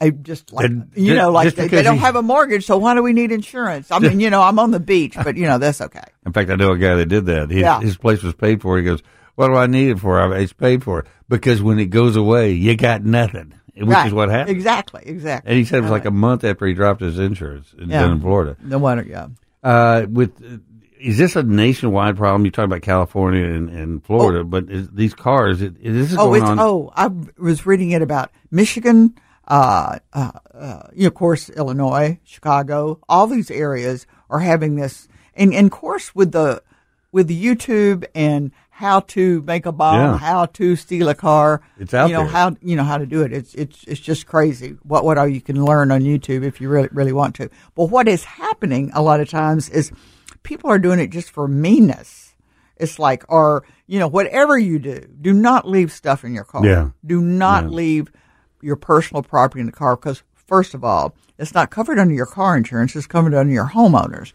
[0.00, 2.94] I just like And you know, like they, they don't have a mortgage, so why
[2.94, 3.90] do we need insurance?
[3.90, 6.04] I mean, you know, I'm on the beach, but you know that's okay.
[6.26, 7.50] In fact, I know a guy that did that.
[7.50, 7.80] His, Yeah.
[7.80, 8.78] his place was paid for.
[8.78, 9.02] He goes,
[9.34, 10.20] "What do I need it for?
[10.20, 14.06] I- It's paid for because when it goes away, you got nothing." Which right.
[14.08, 14.56] is what happened.
[14.56, 15.48] Exactly, exactly.
[15.50, 18.10] And he said it was like a month after he dropped his insurance in, Yeah.
[18.10, 18.56] in Florida.
[18.62, 19.28] No wonder, yeah.
[19.62, 20.58] Uh, with uh,
[20.98, 22.44] is this a nationwide problem?
[22.44, 26.26] You talk about California and, and Florida, but is, these cars, it, this is Oh,
[26.26, 26.58] going it's on.
[26.60, 29.14] oh, I was reading it about Michigan,
[29.50, 35.66] uh, uh, uh, of course, Illinois, Chicago, all these areas are having this, and, and
[35.66, 36.62] of course, with the
[37.12, 40.16] with the YouTube and how to make a bomb, Yeah.
[40.18, 42.30] how to steal a car, It's out you know there.
[42.32, 43.32] how you know how to do it.
[43.32, 44.76] It's it's it's just crazy.
[44.84, 47.50] What what all you can learn on YouTube if you really really want to.
[47.74, 49.90] But what is happening a lot of times is
[50.44, 52.34] people are doing it just for meanness.
[52.76, 56.64] It's like, or you know, whatever you do, do not leave stuff in your car.
[56.64, 56.90] Yeah.
[57.04, 58.10] Do not leave
[58.62, 62.26] your personal property in the car because, first of all, it's not covered under your
[62.26, 62.94] car insurance.
[62.96, 64.32] It's covered under your homeowners.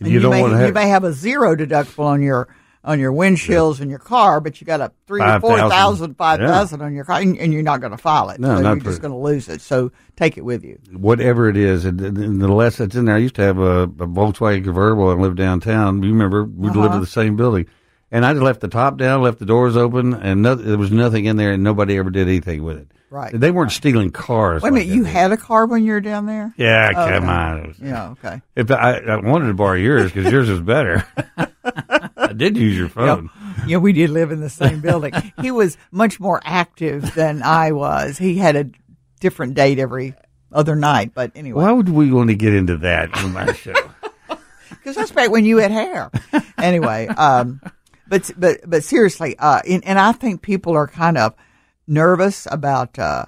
[0.00, 2.48] And You don't may, wanna have- you may have a zero deductible on your
[2.86, 6.16] on your windshields in your car, but you got a three to Five four thousand.
[6.18, 8.38] five thousand on your car, and, and you're not going to file it.
[8.38, 9.62] No, so you're just going to lose it.
[9.62, 10.78] So take it with you.
[10.92, 13.14] whatever it is, and, and the less that's in there.
[13.14, 16.02] I used to have a, a Volkswagen convertible and lived downtown.
[16.02, 16.80] You remember we Uh-huh.
[16.82, 17.64] lived in the same building,
[18.12, 20.90] and I just left the top down, left the doors open, and no, there was
[20.92, 22.88] nothing in there, and nobody ever did anything with it.
[23.14, 23.32] Right.
[23.32, 24.60] They weren't stealing cars.
[24.60, 26.52] Wait a like minute, you had a car when you were down there?
[26.56, 27.32] Yeah, Oh, come okay.
[27.32, 27.74] on.
[27.80, 28.42] Yeah, okay.
[28.56, 31.06] If I, I wanted to borrow yours because yours is better.
[32.16, 33.30] I did use your phone.
[33.68, 35.12] Yeah, we did live in the same building.
[35.40, 38.18] he was much more active than I was.
[38.18, 38.68] He had a
[39.20, 40.14] different date every
[40.50, 41.12] other night.
[41.14, 43.74] But anyway, Why would we want to get into that on my show?
[44.70, 46.10] because that's back when you had hair.
[46.58, 47.60] anyway, um,
[48.08, 51.34] but but but seriously, uh, and, and I think people are kind of
[51.86, 53.26] nervous about uh,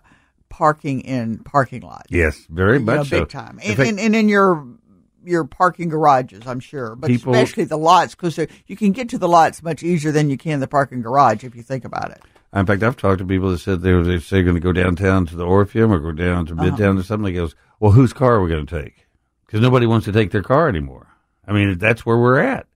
[0.49, 2.07] parking in parking lots.
[2.11, 3.21] yes, very you much know, so.
[3.21, 4.67] big time, and, fact, and, and in your
[5.25, 9.19] your parking garages, I'm sure, but People- especially the lots because you can get to
[9.19, 12.21] the lots much easier than you can the parking garage if you think about it.
[12.55, 14.73] In fact, I've talked to people that said they were they say going to go
[14.73, 16.65] downtown to the Orpheum or go down to Uh-huh.
[16.65, 17.35] Midtown or something.
[17.35, 19.07] Goes, well, whose car are we going to take?
[19.45, 21.09] Because nobody wants to take their car anymore.
[21.47, 22.67] I mean, that's where we're at.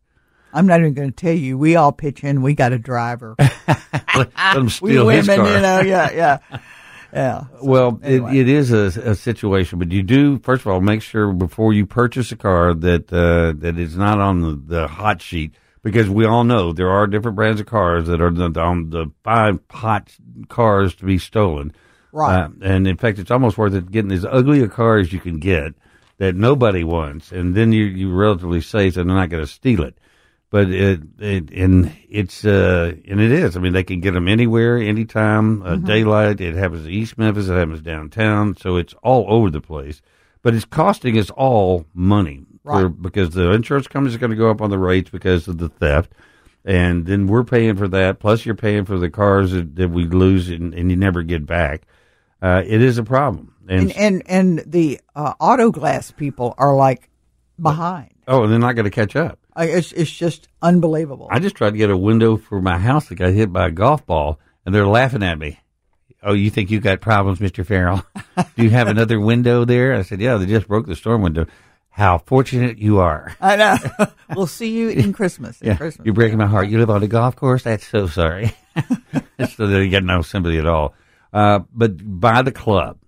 [0.52, 1.56] I'm not even going to tell you.
[1.56, 2.42] We all pitch in.
[2.42, 3.36] We got a driver.
[4.16, 5.54] Let them we steal his women, car.
[5.54, 6.58] you know, yeah, yeah,
[7.12, 7.44] yeah.
[7.62, 8.38] Well, anyway.
[8.38, 11.72] it, it is a, a situation, but you do first of all make sure before
[11.72, 16.08] you purchase a car that uh, that it's not on the, the hot sheet because
[16.08, 19.60] we all know there are different brands of cars that are the, on the five
[19.70, 20.10] hot
[20.48, 21.72] cars to be stolen.
[22.12, 22.44] Right.
[22.44, 25.20] Uh, and in fact, it's almost worth it getting as ugly a car as you
[25.20, 25.74] can get
[26.18, 29.82] that nobody wants, and then you you relatively safe and they're not going to steal
[29.84, 29.96] it.
[30.50, 33.56] But it, it and it's uh and it is.
[33.56, 36.40] I mean, they can get them anywhere, anytime, uh, daylight.
[36.40, 37.48] It happens in East Memphis.
[37.48, 38.56] It happens downtown.
[38.56, 40.02] So it's all over the place.
[40.42, 43.02] But it's costing us all money for, Right.
[43.02, 45.68] because the insurance companies are going to go up on the rates because of the
[45.68, 46.12] theft,
[46.64, 48.18] and then we're paying for that.
[48.20, 51.46] Plus, you're paying for the cars that, that we lose and, and you never get
[51.46, 51.82] back.
[52.42, 53.54] Uh, it is a problem.
[53.68, 57.08] And, And and and the uh, auto glass people are like
[57.60, 58.10] behind.
[58.26, 59.38] oh, and they're not going to catch up.
[59.56, 61.28] Uh, It's it's just unbelievable.
[61.30, 63.70] I just tried to get a window for my house that got hit by a
[63.70, 65.58] golf ball, and they're laughing at me.
[66.22, 67.64] Oh, you think you got problems, Mr.
[67.64, 68.04] Farrell?
[68.56, 69.94] Do you have another window there?
[69.94, 71.46] I said, Yeah, they just broke the storm window.
[71.88, 73.34] How fortunate you are.
[73.40, 73.76] I know.
[74.36, 75.60] we'll see you in Christmas.
[75.60, 76.04] in Yeah, Christmas.
[76.04, 76.68] you're breaking my heart.
[76.68, 77.62] You live on a golf course?
[77.64, 78.52] That's so sorry.
[79.56, 80.94] so they get no sympathy at all.
[81.32, 82.98] Uh, but buy the club.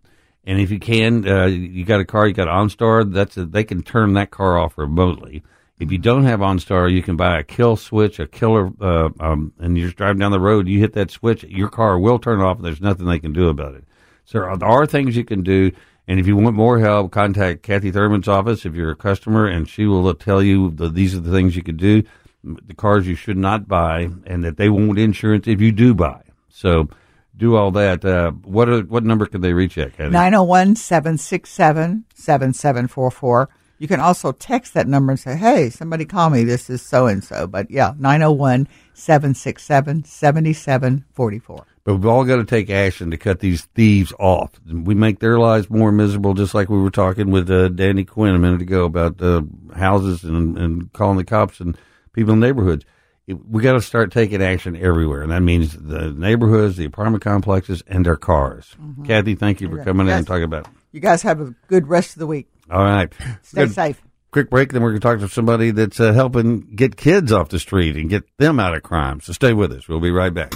[0.44, 3.62] And if you can, uh, you got a car, you got OnStar, that's a, they
[3.62, 5.42] can turn that car off remotely.
[5.82, 9.52] If you don't have OnStar, you can buy a kill switch, a killer, uh, um,
[9.58, 12.40] and you're just driving down the road, you hit that switch, your car will turn
[12.40, 13.84] off, and there's nothing they can do about it.
[14.24, 15.72] So there are, things you can do.
[16.06, 19.68] And if you want more help, contact Kathy Thurmond's office if you're a customer, and
[19.68, 22.04] she will tell you the, these are the things you could do,
[22.44, 26.22] the cars you should not buy, and that they won't insurance if you do buy.
[26.48, 26.90] So
[27.36, 30.10] do all that, uh, what are, what number can they reach at, Kathy?
[30.10, 33.48] 901 767 7744.
[33.82, 36.44] You can also text that number and say, hey, somebody call me.
[36.44, 37.48] This is so and so.
[37.48, 41.66] But yeah, 901 767 7744.
[41.82, 44.52] But we've all got to take action to cut these thieves off.
[44.72, 48.36] We make their lives more miserable, just like we were talking with uh, Danny Quinn
[48.36, 49.42] a minute ago about uh,
[49.74, 51.76] houses and, and calling the cops and
[52.12, 52.84] people in neighborhoods.
[53.26, 57.24] It, we got to start taking action everywhere, and that means the neighborhoods, the apartment
[57.24, 58.76] complexes, and their cars.
[59.04, 59.84] Kathy, thank you for Okay.
[59.86, 60.72] coming in and talking about it.
[60.92, 62.46] You guys have a good rest of the week.
[62.72, 63.12] All right.
[63.42, 63.74] Stay Good.
[63.74, 64.02] safe.
[64.32, 67.50] Quick break, then we're going to talk to somebody that's uh, helping get kids off
[67.50, 69.20] the street and get them out of crime.
[69.20, 69.88] So stay with us.
[69.88, 70.52] We'll be right back.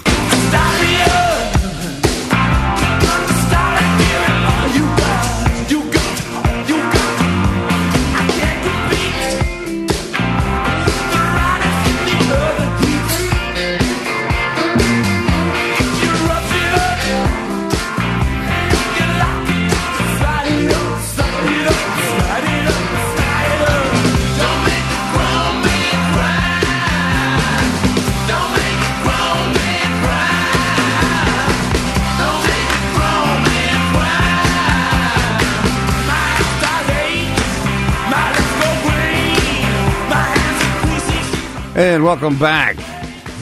[41.77, 42.79] And welcome back.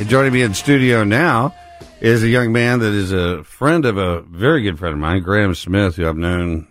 [0.01, 1.55] And joining me in studio now
[2.01, 5.23] is a young man that is a friend of a very good friend of mine,
[5.23, 6.67] Graham Smith, who I've known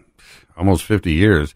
[0.58, 1.56] almost 50 years.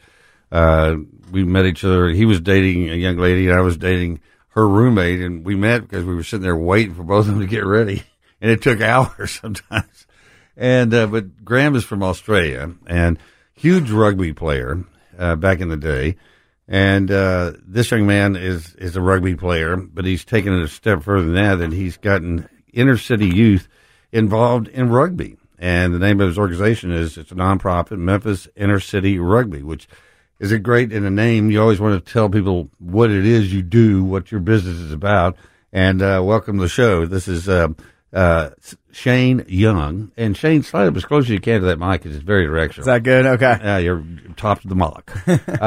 [0.50, 0.96] Uh,
[1.30, 2.08] we met each other.
[2.08, 5.82] He was dating a young lady, and I was dating her roommate, and we met
[5.82, 8.02] because we were sitting there waiting for both of them to get ready,
[8.42, 10.08] and it took hours sometimes.
[10.56, 13.20] And uh, but Graham is from Australia and
[13.56, 14.86] huge rugby player
[15.20, 16.16] uh, back in the day.
[16.68, 20.68] And uh, this young man is is a rugby player, but he's taken it a
[20.68, 23.68] step further than that, and he's gotten inner city youth
[24.12, 25.38] involved in rugby.
[25.58, 29.88] And the name of his organization is it's a nonprofit, Memphis Inner City Rugby, which
[30.40, 31.50] is a great in a name.
[31.50, 34.92] You always want to tell people what it is you do, what your business is
[34.92, 35.36] about.
[35.72, 37.06] And uh, welcome to the show.
[37.06, 37.70] This is uh,
[38.14, 38.52] uh,
[38.92, 42.16] Shane Young, and Shane, slide up as close as you can to that mic because
[42.16, 42.84] it's very directional.
[42.84, 43.26] Is that good?
[43.26, 43.58] Okay.
[43.62, 44.04] Yeah, you're
[44.36, 45.12] top of the mock.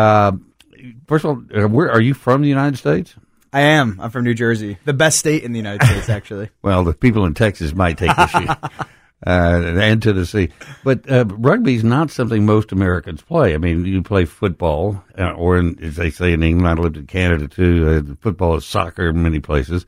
[1.07, 2.43] first of all, uh, where are you from?
[2.43, 3.15] The United States?
[3.53, 3.99] I am.
[4.01, 6.51] I'm from New Jersey, the best state in the United States, actually.
[6.63, 8.85] Well, the people in Texas might take issue, uh,
[9.27, 10.51] and Tennessee,
[10.85, 13.55] but uh, rugby's not something most Americans play.
[13.55, 16.97] I mean, you play football, uh, or in, as they say in England, I lived
[16.97, 17.89] in Canada too.
[17.89, 19.85] Uh, football is soccer in many places,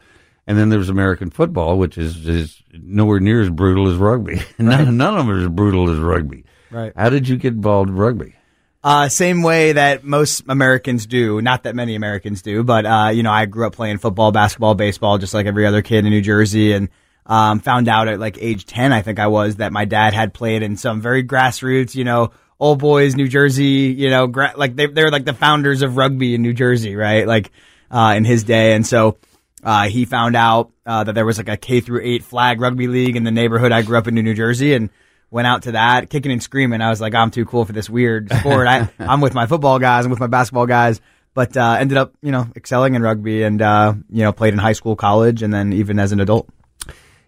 [0.46, 4.42] and then there's American football, which is, is nowhere near as brutal as rugby.
[4.58, 6.44] none, none of them are as brutal as rugby.
[6.70, 6.92] Right.
[6.96, 8.34] How did you get involved in rugby?
[8.84, 11.40] Uh, same way that most Americans do.
[11.40, 14.74] Not that many Americans do, but uh, you know, I grew up playing football, basketball,
[14.74, 16.88] baseball, just like every other kid in New Jersey, and
[17.24, 20.34] um, found out at like age ten, I think I was, that my dad had
[20.34, 24.74] played in some very grassroots, you know, old boys, New Jersey, you know, gra- like
[24.74, 27.24] they they're like the founders of rugby in New Jersey, right?
[27.24, 27.52] Like
[27.90, 29.18] uh, in his day, and so.
[29.64, 32.88] Uh, he found out uh, that there was like a K through eight flag rugby
[32.88, 34.90] league in the neighborhood I grew up in, New Jersey, and
[35.32, 36.80] went out to that, kicking and screaming.
[36.80, 38.68] I was like, I'm too cool for this weird sport.
[38.68, 41.00] I, I'm with my football guys, I'm with my basketball guys,
[41.34, 44.60] but uh, ended up, you know, excelling in rugby and, uh, you know, played in
[44.60, 46.48] high school, college, and then even as an adult.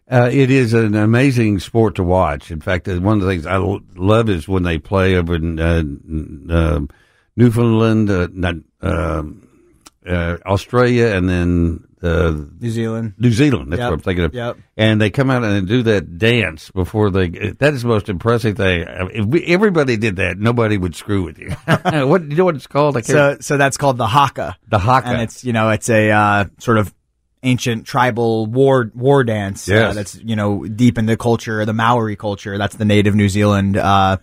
[0.07, 2.51] Uh, it is an amazing sport to watch.
[2.51, 5.35] In fact, uh, one of the things I l- love is when they play over
[5.35, 5.83] in uh,
[6.55, 6.81] uh,
[7.37, 9.49] Newfoundland, uh, not, um
[10.07, 13.15] uh, Australia, and then uh, New Zealand.
[13.19, 13.73] New Zealand.
[13.73, 13.89] That's Yep.
[13.91, 14.35] what I'm thinking of.
[14.35, 14.57] Yep.
[14.77, 17.29] And they come out and do that dance before they.
[17.29, 18.85] That is the most impressive thing.
[18.89, 21.51] If we, everybody did that, nobody would screw with you.
[22.07, 23.03] what you know what it's called?
[23.05, 24.57] So, so that's called the haka.
[24.69, 25.09] the haka.
[25.09, 26.93] And it's, you know, it's a, uh, sort of
[27.43, 29.69] ancient tribal war, war dance.
[29.69, 29.91] Yes.
[29.91, 32.57] Uh, that's, you know, deep in the culture, the Maori culture.
[32.59, 34.17] That's the native New Zealand, uh,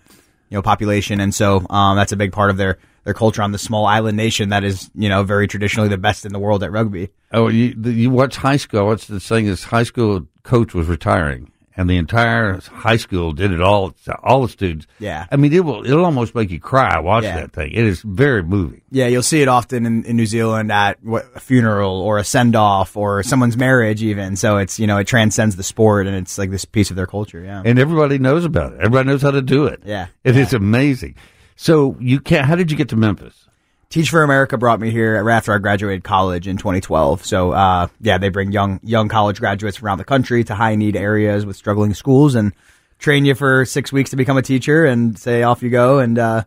[0.50, 1.20] you know, population.
[1.20, 4.16] And so, um, that's a big part of their, their culture on the small island
[4.16, 7.10] nation that is, you know, very traditionally the best in the world at rugby.
[7.32, 8.86] Oh, you you watch high school.
[8.86, 13.50] What's the thing is high school coach was retiring, and the entire high school did
[13.52, 13.94] it all.
[14.22, 14.86] All the students.
[14.98, 15.26] Yeah.
[15.32, 15.84] I mean, it will.
[15.84, 17.40] It'll almost make you cry watching Yeah.
[17.40, 17.72] that thing.
[17.72, 18.82] It is very moving.
[18.90, 22.24] Yeah, you'll see it often in, in New Zealand at what, a funeral or a
[22.24, 24.36] send off or someone's marriage, even.
[24.36, 27.06] So it's you know it transcends the sport and it's like this piece of their
[27.06, 27.42] culture.
[27.42, 27.62] Yeah.
[27.64, 28.78] and everybody knows about it.
[28.80, 29.82] Everybody knows how to do it.
[29.86, 30.08] Yeah.
[30.22, 31.14] it is amazing.
[31.62, 33.48] So you can How did you get to Memphis?
[33.88, 37.24] Teach for America brought me here right after I graduated college in 2012.
[37.24, 40.74] So uh, yeah, they bring young young college graduates from around the country to high
[40.74, 42.52] need areas with struggling schools and
[42.98, 46.00] train you for six weeks to become a teacher and say off you go.
[46.00, 46.42] And uh,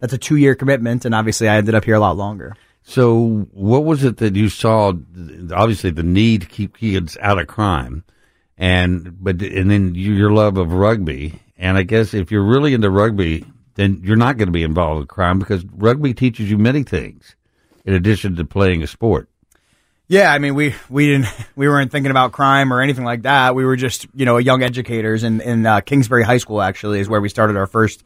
[0.00, 1.06] that's a two year commitment.
[1.06, 2.54] And obviously, I ended up here a lot longer.
[2.82, 4.92] So what was it that you saw?
[5.50, 8.04] Obviously, the need to keep kids out of crime.
[8.58, 11.40] and but and then your love of rugby.
[11.56, 13.46] And I guess if you're really into rugby,
[13.78, 17.36] then you're not going to be involved with crime because rugby teaches you many things
[17.84, 19.30] in addition to playing a sport.
[20.08, 23.54] Yeah, I mean, we we didn't we weren't thinking about crime or anything like that.
[23.54, 27.08] We were just you know young educators, and in uh, Kingsbury High School actually is
[27.08, 28.02] where we started our first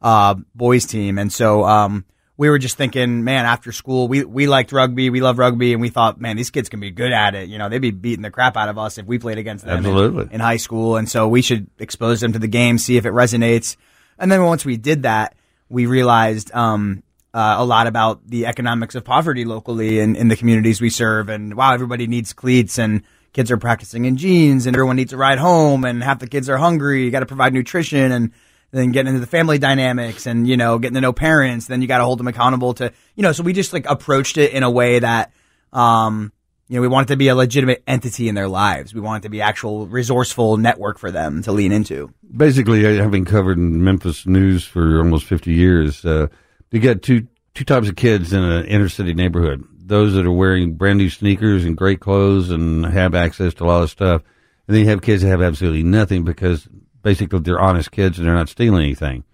[0.00, 2.04] uh, boys team, and so um,
[2.36, 5.82] we were just thinking, man, after school, we we liked rugby, we love rugby, and
[5.82, 7.48] we thought, man, these kids can be good at it.
[7.48, 9.78] You know, they'd be beating the crap out of us if we played against them
[9.78, 10.24] Absolutely.
[10.24, 13.06] In, in high school, and so we should expose them to the game, see if
[13.06, 13.76] it resonates.
[14.18, 15.34] And then once we did that,
[15.68, 17.02] we realized um,
[17.34, 21.28] uh, a lot about the economics of poverty locally in, in the communities we serve.
[21.28, 23.02] And wow, everybody needs cleats and
[23.32, 26.48] kids are practicing in jeans and everyone needs a ride home and half the kids
[26.48, 27.04] are hungry.
[27.04, 28.32] You got to provide nutrition and
[28.70, 31.66] then getting into the family dynamics and, you know, getting to know parents.
[31.66, 34.38] Then you got to hold them accountable to, you know, so we just like approached
[34.38, 35.32] it in a way that,
[35.72, 36.32] um,
[36.68, 38.92] you know, we want it to be a legitimate entity in their lives.
[38.92, 42.12] We want it to be actual resourceful network for them to lean into.
[42.36, 46.26] Basically, uh, having covered Memphis news for almost 50 years, uh,
[46.72, 49.64] you get two two types of kids in an inner city neighborhood.
[49.78, 53.66] Those that are wearing brand new sneakers and great clothes and have access to a
[53.66, 54.22] lot of stuff.
[54.66, 56.68] And then you have kids that have absolutely nothing because
[57.02, 59.24] basically they're honest kids and they're not stealing anything.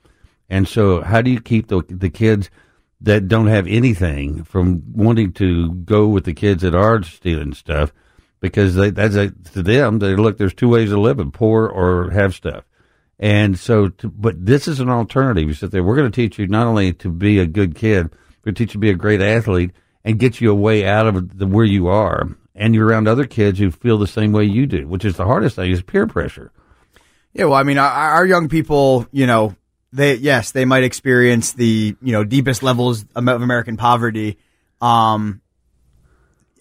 [0.49, 2.49] And so how do you keep the, the kids
[3.03, 7.93] that don't have anything from wanting to go with the kids that are stealing stuff?
[8.41, 12.11] Because they, that's a, to them, they look, there's two ways of living, poor or
[12.11, 12.65] have stuff.
[13.19, 15.47] And so, to, but this is an alternative.
[15.47, 18.13] You sit there, we're going to teach you not only to be a good kid,
[18.45, 19.71] we're teach you to be a great athlete
[20.05, 22.29] and get you a way out of the, where you are.
[22.55, 25.25] And you're around other kids who feel the same way you do, which is the
[25.25, 26.51] hardest thing is peer pressure.
[27.33, 29.55] Yeah, well, I mean, our, our young people, you know,
[29.93, 34.38] they yes, they might experience the you know deepest levels of American poverty,
[34.80, 35.40] um,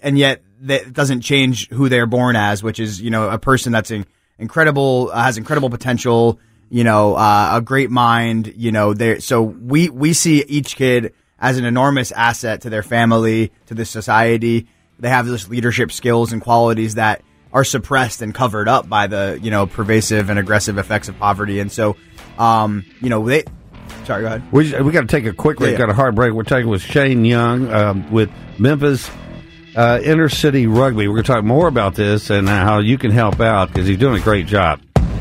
[0.02, 3.72] and yet that doesn't change who they're born as, which is you know a person
[3.72, 4.06] that's in,
[4.38, 8.94] incredible, uh, has incredible potential, you know, uh, a great mind, you know.
[8.94, 13.74] There, so we we see each kid as an enormous asset to their family, to
[13.74, 14.68] the society.
[15.00, 17.24] They have those leadership skills and qualities that
[17.54, 21.60] are suppressed and covered up by the you know pervasive and aggressive effects of poverty.
[21.60, 21.96] And so,
[22.38, 23.44] um, you know, they.
[24.06, 24.52] Sorry, go ahead.
[24.52, 25.60] We we got to take a quick.
[25.60, 26.34] We've Yeah, got a hard break.
[26.34, 29.10] We're taking with Shane Young um, with Memphis
[29.76, 31.08] uh, Inner City Rugby.
[31.08, 33.98] We're going to talk more about this and how you can help out because he's
[33.98, 34.82] doing a great job.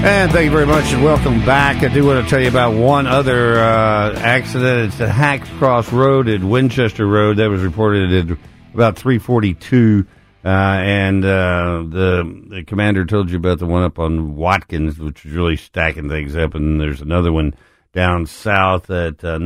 [0.00, 1.82] And thank you very much, and welcome back.
[1.82, 4.92] I do want to tell you about one other uh, accident.
[4.92, 7.38] It's at Hacks Cross Road at Winchester Road.
[7.38, 8.38] That was reported at
[8.72, 10.06] about 342.
[10.44, 15.26] Uh, and uh, the, the commander told you about the one up on Watkins, which
[15.26, 16.54] is really stacking things up.
[16.54, 17.56] And there's another one
[17.92, 19.38] down south at uh,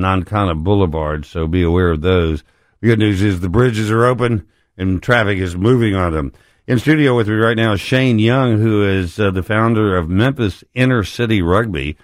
[0.54, 1.24] Boulevard.
[1.24, 2.44] So be aware of those.
[2.82, 4.46] The good news is the bridges are open
[4.76, 6.32] and traffic is moving on them.
[6.64, 10.08] In studio with me right now is Shane Young, who is uh, the founder of
[10.08, 11.96] Memphis Inner City Rugby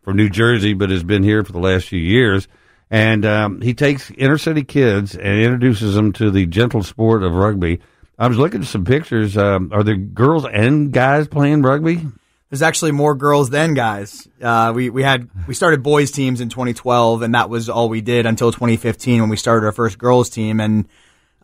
[0.00, 2.48] from New Jersey, but has been here for the last few years.
[2.90, 7.34] And um, he takes inner city kids and introduces them to the gentle sport of
[7.34, 7.80] rugby.
[8.18, 9.36] I was looking at some pictures.
[9.36, 12.00] Um, are there girls and guys playing rugby?
[12.48, 14.26] There's actually more girls than guys.
[14.40, 18.00] Uh, we we had we started boys teams in 2012, and that was all we
[18.00, 20.58] did until 2015 when we started our first girls team.
[20.58, 20.88] And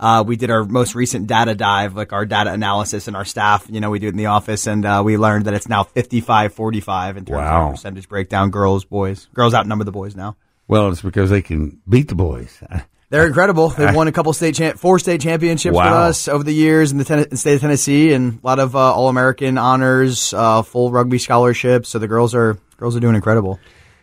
[0.02, 3.66] uh, we did our most recent data dive, like our data analysis and our staff.
[3.70, 5.84] You know, we do it in the office, and uh, we learned that it's now
[5.84, 7.66] 55-45 in terms Wow.
[7.68, 8.50] of percentage breakdown.
[8.50, 10.36] Girls, boys, girls outnumber the boys now.
[10.68, 12.62] Well, it's because they can beat the boys.
[13.10, 13.68] They're incredible.
[13.68, 16.98] They've won a couple state, champ- four state championships with us over the years in
[16.98, 20.90] the ten- state of Tennessee, and a lot of uh, All American honors, uh, full
[20.90, 21.90] rugby scholarships.
[21.90, 23.60] So the girls are girls are doing incredible.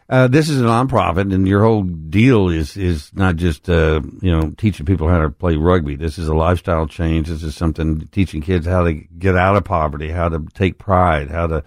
[0.10, 4.32] Uh, this is a nonprofit, and your whole deal is is not just uh, you
[4.32, 5.96] know teaching people how to play rugby.
[5.96, 7.28] This is a lifestyle change.
[7.28, 11.30] This is something teaching kids how to get out of poverty, how to take pride,
[11.30, 11.64] how to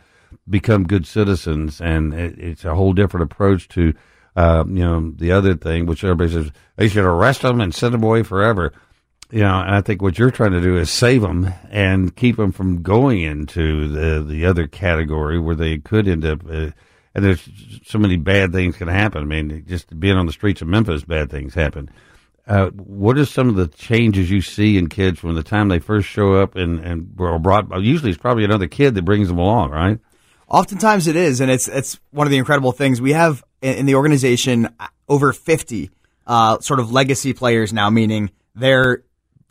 [0.50, 3.94] become good citizens, and it, it's a whole different approach to
[4.34, 7.94] uh, you know the other thing, which everybody says they should arrest them and send
[7.94, 8.72] them away forever.
[9.30, 12.38] You know, and I think what you're trying to do is save them and keep
[12.38, 16.40] them from going into the the other category where they could end up.
[17.14, 17.46] And there's
[17.84, 19.22] so many bad things can happen.
[19.22, 21.90] I mean, just being on the streets of Memphis, bad things happen.
[22.46, 25.78] Uh, what are some of the changes you see in kids from the time they
[25.78, 27.68] first show up and and are brought?
[27.82, 30.00] Usually, it's probably another kid that brings them along, right?
[30.48, 33.00] Oftentimes it is, and it's it's one of the incredible things.
[33.00, 34.74] We have in, the organization
[35.08, 35.90] over 50
[36.26, 39.04] uh, sort of legacy players now, meaning their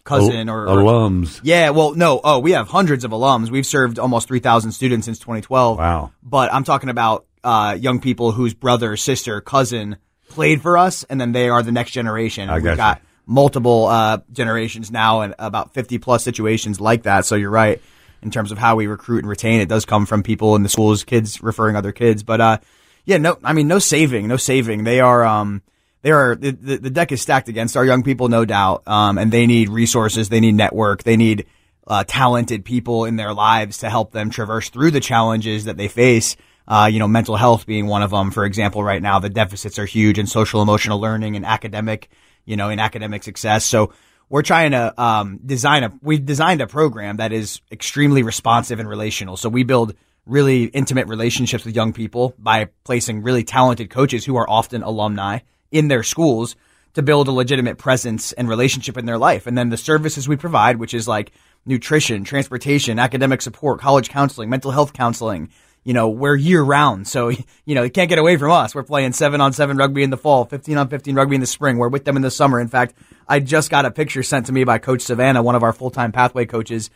[0.04, 1.40] cousin or, or alums.
[1.44, 2.20] yeah, well, no.
[2.24, 3.50] Oh, we have hundreds of alums.
[3.50, 5.78] We've served almost 3,000 students since 2012.
[5.78, 6.12] Wow.
[6.22, 9.98] But I'm talking about uh, young people whose brother, sister, cousin
[10.30, 12.50] played for us, and then they are the next generation.
[12.50, 12.78] I We've gotcha.
[12.78, 17.26] got multiple uh, generations now and about 50 plus situations like that.
[17.26, 17.82] So you're right
[18.22, 19.62] in terms of how we recruit and retain.
[19.62, 22.24] It does come from people in the schools, kids referring other kids.
[22.24, 22.58] But uh,
[23.06, 24.84] yeah, no, I mean, no saving, no saving.
[24.84, 25.24] They are.
[25.26, 25.62] Um,
[26.04, 28.88] they are the, the the deck is stacked against our young people, no doubt.
[28.88, 31.46] Um, and they need resources, they need network, they need
[31.86, 35.88] uh, talented people in their lives to help them traverse through the challenges that they
[35.88, 36.36] face.
[36.68, 38.32] Uh, you know, mental health being one of them.
[38.32, 42.10] For example, right now the deficits are huge in social emotional learning and academic,
[42.46, 43.66] you know, in academic success.
[43.66, 43.92] So
[44.30, 48.88] we're trying to um, design a we've designed a program that is extremely responsive and
[48.88, 49.36] relational.
[49.38, 49.96] So we build
[50.26, 55.40] really intimate relationships with young people by placing really talented coaches who are often alumni
[55.72, 56.56] in their schools
[56.94, 59.48] to build a legitimate presence and relationship in their life.
[59.48, 61.32] And then the services we provide, which is like
[61.66, 65.50] nutrition, transportation, academic support, college counseling, mental health counseling,
[65.84, 67.08] you know, we're year round.
[67.08, 67.30] So,
[67.66, 68.76] you know, you can't get away from us.
[68.76, 71.48] We're playing seven on seven rugby in the fall, 15 on 15 rugby in the
[71.48, 71.78] spring.
[71.78, 72.60] We're with them in the summer.
[72.60, 72.96] In fact,
[73.28, 75.90] I just got a picture sent to me by Coach Savannah, one of our full
[75.92, 76.90] time pathway coaches.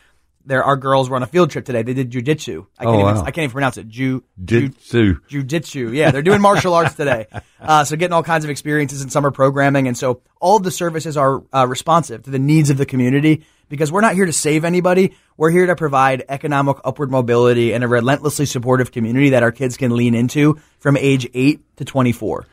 [0.48, 1.82] There, our girls were on a field trip today.
[1.82, 2.68] They did jujitsu.
[2.78, 3.22] I can't Oh, even, wow.
[3.22, 3.88] I can't even pronounce it.
[3.88, 5.16] Ju, ju, Jitsu.
[5.28, 5.90] Jiu-jitsu.
[5.92, 7.26] Yeah, they're doing martial arts today.
[7.60, 9.88] Uh, so getting all kinds of experiences in summer programming.
[9.88, 13.44] And so all of the services are uh, responsive to the needs of the community
[13.70, 15.16] because we're not here to save anybody.
[15.38, 19.78] We're here to provide economic upward mobility and a relentlessly supportive community that our kids
[19.78, 22.48] can lean into from age 8 to 24.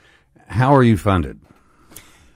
[0.47, 1.41] How are you funded?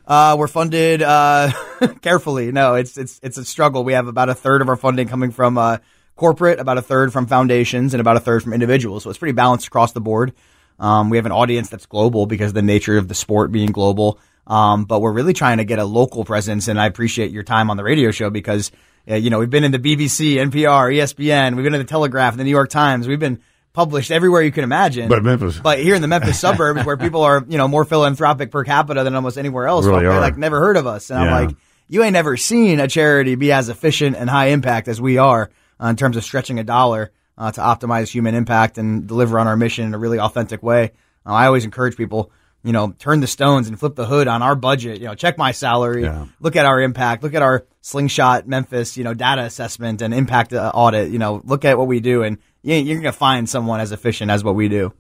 [0.07, 1.51] Uh, we're funded uh,
[2.01, 2.53] carefully.
[2.53, 3.83] No, it's it's it's a struggle.
[3.83, 5.79] We have about a third of our funding coming from uh,
[6.15, 9.03] corporate, about a third from foundations, and about a third from individuals.
[9.03, 10.33] So it's pretty balanced across the board.
[10.79, 13.73] Um, we have an audience that's global because of the nature of the sport being
[13.73, 14.21] global.
[14.47, 17.71] Um, but we're really trying to get a local presence, and I appreciate your time
[17.71, 18.71] on the radio show because
[19.11, 22.33] uh, you know we've been in the BBC, NPR, ESPN, we've been in the Telegraph,
[22.33, 23.09] and the New York Times.
[23.09, 23.41] We've been
[23.73, 25.09] published everywhere you can imagine.
[25.09, 25.59] But Memphis.
[25.59, 29.05] But here in the Memphis suburbs, where people are, you know, more philanthropic per capita
[29.05, 30.21] than almost anywhere else, Really are.
[30.21, 31.11] like never heard of us.
[31.11, 31.35] And Yeah.
[31.37, 31.57] I'm like,
[31.89, 35.51] you ain't never seen a charity be as efficient and high impact as we are
[35.81, 39.47] uh, in terms of stretching a dollar uh, to optimize human impact and deliver on
[39.47, 40.93] our mission in a really authentic way.
[41.27, 42.33] Uh, I always encourage people,
[42.67, 45.01] you know, turn the stones and flip the hood on our budget.
[45.01, 46.27] You know, check my salary, Yeah.
[46.41, 50.53] look at our impact, look at our slingshot Memphis, you know, data assessment and impact
[50.53, 51.11] uh, audit.
[51.11, 53.93] You know, look at what we do, and you- you're going to find someone as
[53.93, 54.93] efficient as what we do.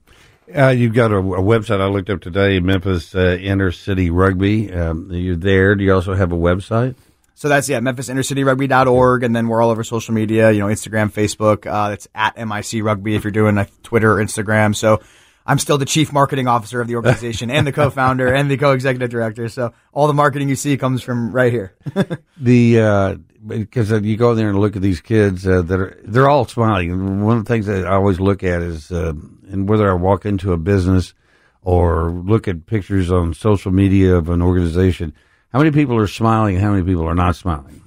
[0.57, 4.73] Uh, you've got a, a website I looked up today, Memphis uh, Inner City Rugby.
[4.73, 5.75] Um, you're there.
[5.75, 6.95] Do you also have a website?
[7.35, 10.51] So that's yeah, MemphisInnerCityRugby.org, and then we're all over social media.
[10.53, 11.67] You know, Instagram, Facebook.
[11.67, 14.75] Uh, it's at MIC Rugby if you're doing like Twitter or Instagram.
[14.75, 15.01] So
[15.47, 19.11] I'm still the chief marketing officer of the organization and the co-founder and the co-executive
[19.11, 19.49] director.
[19.49, 21.74] So all the marketing you see comes from right here.
[22.38, 23.16] The uh,
[23.47, 27.24] because you go there and look at these kids uh, that are they're all smiling.
[27.24, 29.14] One of the things that I always look at is, uh,
[29.51, 31.14] and whether I walk into a business
[31.62, 35.14] or look at pictures on social media of an organization,
[35.53, 37.82] how many people are smiling and how many people are not smiling?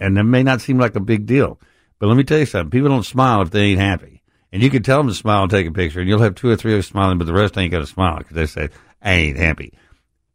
[0.00, 1.60] And that may not seem like a big deal,
[2.00, 4.13] but let me tell you something: people don't smile if they ain't happy.
[4.54, 6.48] And you can tell them to smile and take a picture, and you'll have two
[6.48, 8.70] or three of them smiling, but the rest ain't going to smile because they say,
[9.02, 9.74] "I ain't happy."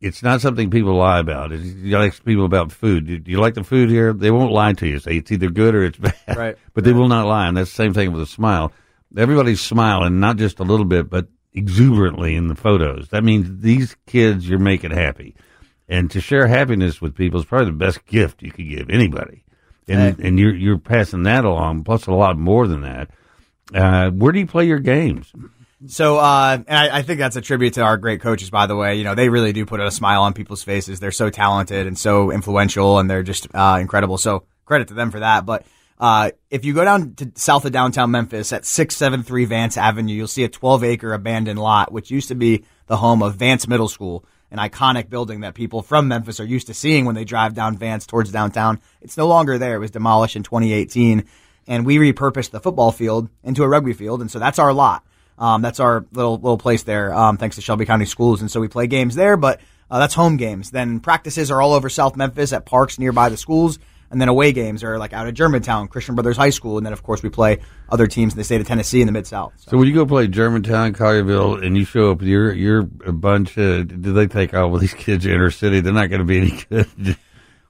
[0.01, 1.51] it's not something people lie about.
[1.51, 3.07] It's, you ask people about food.
[3.07, 4.13] Do do you like the food here?
[4.13, 4.99] They won't lie to you.
[4.99, 6.13] Say it's either good or it's bad.
[6.37, 6.57] Right.
[6.73, 7.47] But they will not lie.
[7.47, 8.71] And that's the same thing with a smile.
[9.17, 13.09] Everybody's smiling, not just a little bit, but exuberantly in the photos.
[13.09, 15.35] That means these kids you're making happy.
[15.89, 19.43] And to share happiness with people is probably the best gift you could give anybody.
[19.87, 23.09] And, and you're, you're passing that along, plus a lot more than that.
[23.73, 25.31] Uh, where do you play your games?
[25.87, 28.75] So, uh, and I, I think that's a tribute to our great coaches, by the
[28.75, 28.95] way.
[28.95, 30.99] You know, they really do put a smile on people's faces.
[30.99, 34.17] They're so talented and so influential, and they're just uh, incredible.
[34.17, 35.45] So, credit to them for that.
[35.45, 35.65] But
[35.99, 40.27] uh, if you go down to south of downtown Memphis at 673 Vance Avenue, you'll
[40.27, 43.89] see a 12 acre abandoned lot, which used to be the home of Vance Middle
[43.89, 47.53] School, an iconic building that people from Memphis are used to seeing when they drive
[47.53, 48.79] down Vance towards downtown.
[49.01, 49.75] It's no longer there.
[49.75, 51.25] It was demolished in 2018.
[51.69, 54.19] And we repurposed the football field into a rugby field.
[54.19, 55.05] And so that's our lot.
[55.39, 58.59] Um, that's our little little place there, um, thanks to Shelby County Schools, and so
[58.59, 59.37] we play games there.
[59.37, 60.71] But uh, that's home games.
[60.71, 63.79] Then practices are all over South Memphis at parks nearby the schools,
[64.11, 66.91] and then away games are like out at Germantown, Christian Brothers High School, and then
[66.91, 69.53] of course we play other teams in the state of Tennessee in the Mid South.
[69.55, 73.57] So when you go play Germantown, Collierville, and you show up, you're you're a bunch.
[73.57, 75.79] Uh, do they take all of these kids to inner city?
[75.79, 77.17] They're not going to be any good.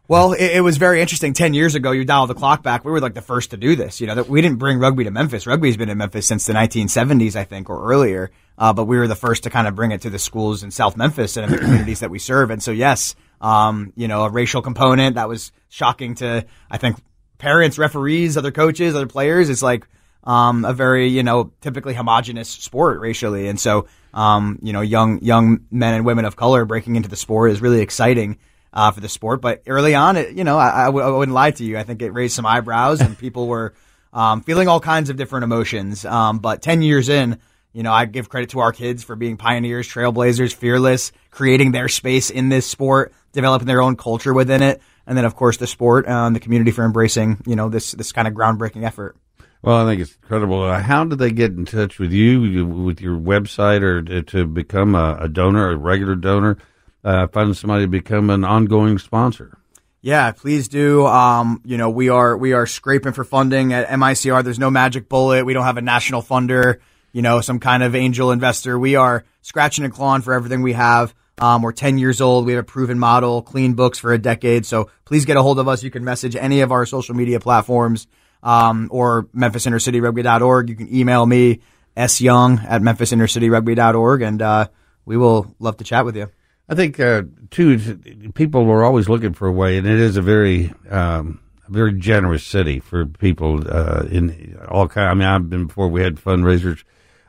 [0.09, 1.33] Well, it, it, was very interesting.
[1.33, 2.83] Ten years ago, you dial the clock back.
[2.83, 4.01] We were like the first to do this.
[4.01, 5.45] You know, that we didn't bring rugby to Memphis.
[5.45, 8.31] Rugby's been in Memphis since the 1970s, I think, or earlier.
[8.57, 10.71] Uh, but we were the first to kind of bring it to the schools in
[10.71, 12.49] South Memphis and in the communities that we serve.
[12.49, 16.97] And so, yes, um, you know, a racial component that was shocking to, I think,
[17.37, 19.47] parents, referees, other coaches, other players.
[19.47, 19.87] It's like
[20.23, 23.47] um, a very, you know, typically homogenous sport racially.
[23.47, 23.85] And so,
[24.15, 27.61] um, you know, young young men and women of color breaking into the sport is
[27.61, 28.39] really exciting
[28.73, 29.41] uh, for the sport.
[29.41, 31.77] But early on, it, you know, I I, w- I wouldn't lie to you.
[31.77, 33.73] I think it raised some eyebrows and people were
[34.13, 36.05] um, feeling all kinds of different emotions.
[36.05, 37.39] Um, but 10 years in,
[37.73, 41.87] you know, I give credit to our kids for being pioneers, trailblazers, fearless, creating their
[41.87, 44.81] space in this sport, developing their own culture within it.
[45.05, 47.91] And then, of course, the sport uh, and the community for embracing, you know, this,
[47.91, 49.15] this kind of groundbreaking effort.
[49.61, 50.63] Well, I think it's incredible.
[50.63, 54.45] Uh, how did they get in touch with you, with your website, or to, to
[54.45, 56.57] become a, a, donor, a regular donor?
[57.03, 59.57] Uh, find somebody to become an ongoing sponsor.
[60.01, 61.05] Yeah, please do.
[61.05, 64.43] Um, you know, we are we are scraping for funding at MICR.
[64.43, 65.45] There's no magic bullet.
[65.45, 66.79] We don't have a national funder.
[67.11, 68.77] You know, some kind of angel investor.
[68.77, 71.13] We are scratching and clawing for everything we have.
[71.39, 72.45] Um, we're 10 years old.
[72.45, 74.65] We have a proven model, clean books for a decade.
[74.65, 75.83] So please get a hold of us.
[75.83, 78.07] You can message any of our social media platforms
[78.43, 80.69] um, or memphisinnercityrugby.org.
[80.69, 81.61] You can email me,
[81.97, 84.67] syoung at memphisinnercityrugby.org, and uh,
[85.05, 86.29] we will love to chat with you.
[86.69, 87.97] I think uh, too,
[88.35, 92.45] people are always looking for a way, and it is a very, um, very generous
[92.45, 95.09] city for people uh, in all kind.
[95.09, 95.87] I mean, I've been before.
[95.87, 96.83] We had fundraisers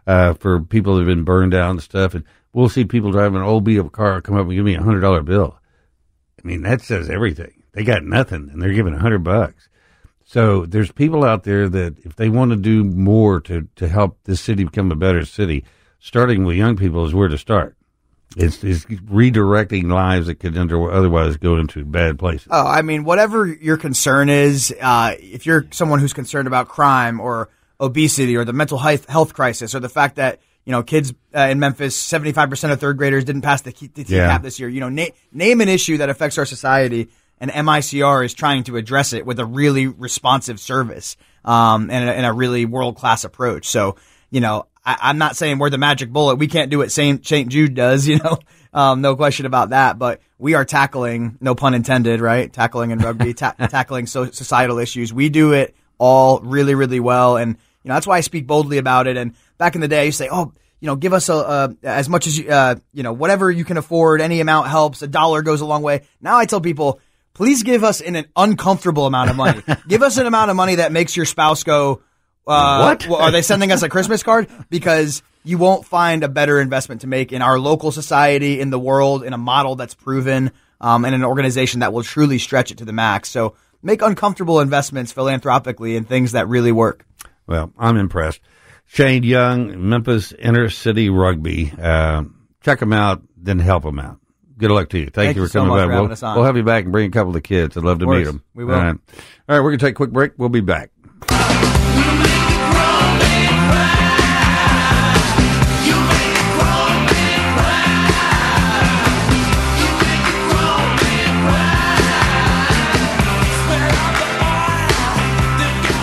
[0.07, 3.39] uh, for people that have been burned down and stuff, and we'll see people driving
[3.41, 5.59] an old beat up car come up and give me a hundred dollar bill.
[6.39, 7.63] I mean, that says everything.
[7.73, 9.71] They got nothing, and they're giving a hundred bucks.
[10.23, 14.19] So there's people out there that if they want to do more to to help
[14.25, 15.65] this city become a better city,
[15.99, 17.79] starting with young people is where to start.
[18.37, 22.47] It's, it's redirecting lives that could otherwise go into bad places.
[22.51, 27.19] Oh, I mean, whatever your concern is, uh, if you're someone who's concerned about crime
[27.19, 27.49] or
[27.81, 31.59] obesity or the mental health crisis or the fact that you know kids uh, in
[31.59, 34.39] Memphis, seventy five percent of third graders didn't pass the, the yeah.
[34.39, 34.69] this year.
[34.69, 37.09] You know, na- name an issue that affects our society,
[37.41, 42.13] and MICR is trying to address it with a really responsive service um, and, a,
[42.13, 43.67] and a really world class approach.
[43.67, 43.97] So,
[44.31, 46.37] you know, I, am not saying we're the magic bullet.
[46.37, 48.39] We can't do what Saint Saint Jude does, you know.
[48.73, 49.99] Um, no question about that.
[49.99, 52.53] But we are tackling, no pun intended, right?
[52.53, 55.13] Tackling in rugby, ta- tackling so- societal issues.
[55.13, 58.79] We do it all really, really well, and you know that's why I speak boldly
[58.79, 59.17] about it.
[59.17, 60.53] And back in the day, I used to say, oh.
[60.83, 63.77] You know, give us a, as much as you, uh, you know, whatever you can
[63.77, 64.23] afford.
[64.23, 65.03] Any amount helps.
[65.03, 66.05] A dollar goes a long way.
[66.23, 67.01] Now I tell people,
[67.35, 69.63] please give us an, an uncomfortable amount of money.
[69.89, 72.03] give us an amount of money that makes your spouse go,
[72.47, 73.21] uh, what?
[73.21, 74.49] are they sending us a Christmas card?
[74.69, 78.79] Because you won't find a better investment to make in our local society, in the
[78.79, 82.79] world, in a model that's proven, um, and an organization that will truly stretch it
[82.79, 83.31] to the max.
[83.31, 87.07] So make uncomfortable investments philanthropically in things that really work.
[87.47, 88.41] Well, I'm impressed.
[88.87, 91.73] Shane Young, Memphis Inner City Rugby.
[91.81, 92.25] Uh,
[92.63, 94.19] check them out, then help them out.
[94.59, 95.05] Good luck to you.
[95.05, 95.89] Thank, Thank you for coming so back.
[96.23, 97.77] We'll, we'll, have you back and bring a couple of the kids.
[97.77, 98.43] I'd love to meet them.
[98.53, 98.75] We will.
[98.75, 98.97] All right.
[99.49, 100.33] All right, we're going to take a quick break.
[100.37, 100.91] We'll be back.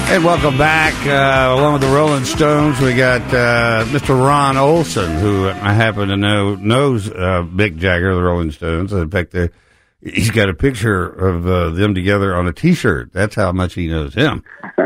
[0.10, 0.94] And welcome back.
[1.06, 4.18] Uh, along with the Rolling Stones, we got uh, Mr.
[4.18, 8.94] Ron Olson, who I happen to know knows uh, Mick Jagger, the Rolling Stones.
[8.94, 9.36] In fact,
[10.02, 13.12] he's got a picture of uh, them together on a T-shirt.
[13.12, 14.46] That's how much he knows him.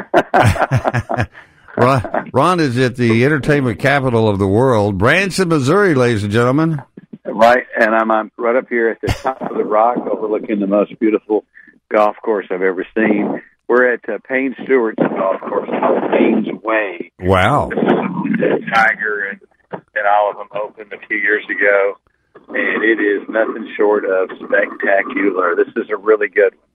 [1.77, 6.81] Ron, Ron is at the entertainment capital of the world, Branson, Missouri, ladies and gentlemen.
[7.25, 10.65] Right, and I'm, I'm right up here at the top of the rock, overlooking the
[10.65, 11.45] most beautiful
[11.89, 17.09] golf course I've ever seen we're at uh, Payne Stewart's golf course called Payne's Way.
[17.21, 17.69] Wow.
[17.69, 19.39] Tiger and,
[19.71, 21.93] and all of them opened a few years ago,
[22.49, 25.55] and it is nothing short of spectacular.
[25.55, 26.67] This is a really good one.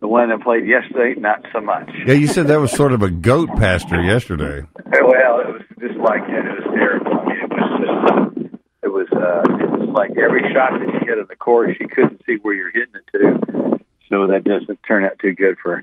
[0.00, 1.90] The one that played yesterday, not so much.
[2.04, 4.66] Yeah, you said that was sort of a goat pasture yesterday.
[4.84, 7.20] Well, it was just like it was terrible.
[7.20, 11.00] I mean, it was just, it was uh, it was like every shot that you
[11.06, 13.56] hit on the course, you couldn't see where you're hitting it to
[14.08, 15.80] so that doesn't turn out too good for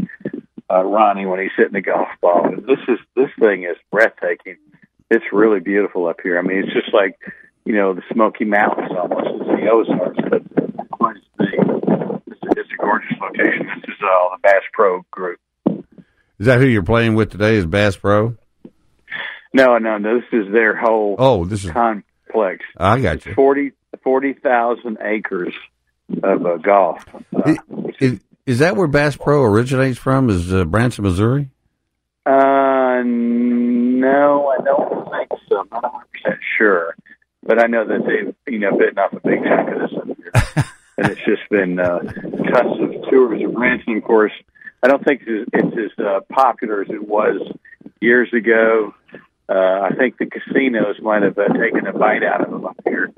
[0.74, 2.44] uh, Ronnie when he's hitting the golf ball.
[2.44, 4.58] But this is this thing is breathtaking.
[5.10, 6.40] It's really beautiful up here.
[6.40, 7.20] I mean, it's just like
[7.66, 9.28] you know the Smoky Mountains almost.
[9.28, 11.60] It's the Ozarks, but quite as big.
[12.28, 13.68] It's, it's a gorgeous location.
[13.82, 15.40] This is uh, the Bass Pro group.
[16.40, 17.56] Is that who you're playing with today?
[17.56, 18.36] Is Bass Pro?
[19.54, 20.16] No, no, no.
[20.16, 22.66] This is their whole oh, this is complex.
[22.78, 23.32] I got you.
[23.32, 23.72] It's 40
[24.04, 25.54] 40,000 acres
[26.24, 27.06] of uh, golf.
[27.34, 27.56] Uh,
[28.00, 30.30] is, Is that where Bass Pro originates from?
[30.30, 31.50] Is uh, Branson, Missouri?
[32.26, 35.60] Uh, no, I don't think so.
[35.60, 36.96] I'm not 100 percent sure,
[37.42, 40.08] but I know that they've you know bitten off a big chunk of this up
[40.18, 40.66] here,
[40.98, 43.98] and it's just been uh, tons of tours of Branson.
[43.98, 44.34] Of course,
[44.82, 47.42] I don't think it's, it's as uh, popular as it was
[48.02, 48.94] years ago.
[49.48, 52.80] Uh, I think the casinos might have uh, taken a bite out of them up
[52.86, 53.14] here,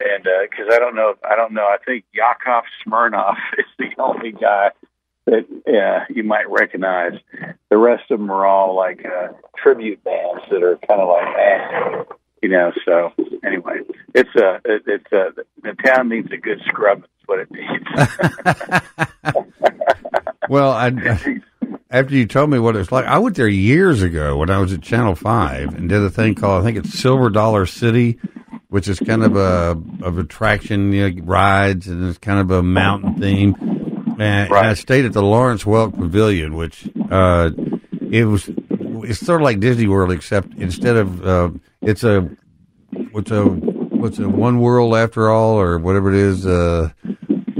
[0.00, 1.66] and because I don't know, I don't know.
[1.66, 4.70] I think Yakov Smirnoff is the only guy
[5.26, 7.12] that uh, you might recognize.
[7.70, 11.36] The rest of them are all like uh, tribute bands that are kind of like,
[11.38, 12.04] eh,
[12.42, 12.72] you know.
[12.84, 13.12] So
[13.44, 13.80] anyway,
[14.14, 15.30] it's a uh, it, it's a uh,
[15.62, 17.02] the town needs a good scrub.
[17.02, 17.84] That's what it needs.
[20.48, 21.40] well, I,
[21.90, 24.72] after you told me what it's like, I went there years ago when I was
[24.72, 28.18] at Channel Five and did a thing called I think it's Silver Dollar City,
[28.70, 32.62] which is kind of a of attraction you know, rides and it's kind of a
[32.62, 33.54] mountain theme.
[34.18, 34.66] And right.
[34.66, 37.50] I stayed at the Lawrence Welk Pavilion, which uh,
[38.10, 38.50] it was
[39.04, 41.50] it's sort of like Disney World, except instead of uh,
[41.82, 42.28] it's a
[43.12, 46.46] what's a what's a one world after all or whatever it is.
[46.46, 46.90] Uh,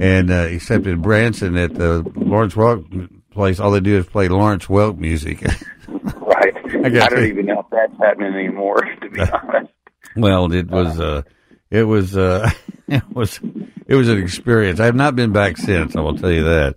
[0.00, 4.28] and uh, except in Branson at the Lawrence Welk place, all they do is play
[4.28, 5.42] Lawrence Welk music.
[5.88, 6.54] right.
[6.56, 8.82] I, I don't even know if that's happening anymore.
[9.00, 9.72] To be honest.
[10.20, 11.00] Well, it was.
[11.00, 11.22] Uh,
[11.70, 12.16] it was.
[12.16, 12.50] Uh,
[12.88, 13.40] it was
[13.86, 14.80] it was an experience.
[14.80, 15.96] I have not been back since.
[15.96, 16.74] I will tell you that.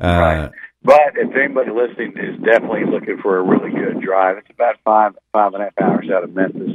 [0.00, 0.50] Uh, right.
[0.84, 5.12] But if anybody listening is definitely looking for a really good drive, it's about five
[5.32, 6.74] five and a half hours out of Memphis.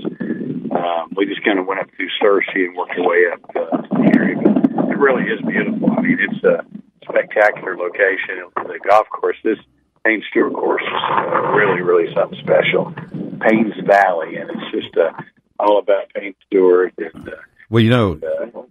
[0.71, 3.81] Um, we just kind of went up through Searcy and worked our way up uh,
[3.91, 4.35] the area.
[4.41, 5.91] But it really is beautiful.
[5.91, 6.63] I mean, it's a
[7.03, 8.47] spectacular location.
[8.55, 9.59] The golf course, this
[10.05, 12.93] Payne Stewart course, is uh, really, really something special.
[13.43, 15.11] Payne's Valley, and it's just uh,
[15.59, 17.29] all about Payne Stewart and.
[17.29, 17.31] Uh,
[17.69, 18.17] well, you know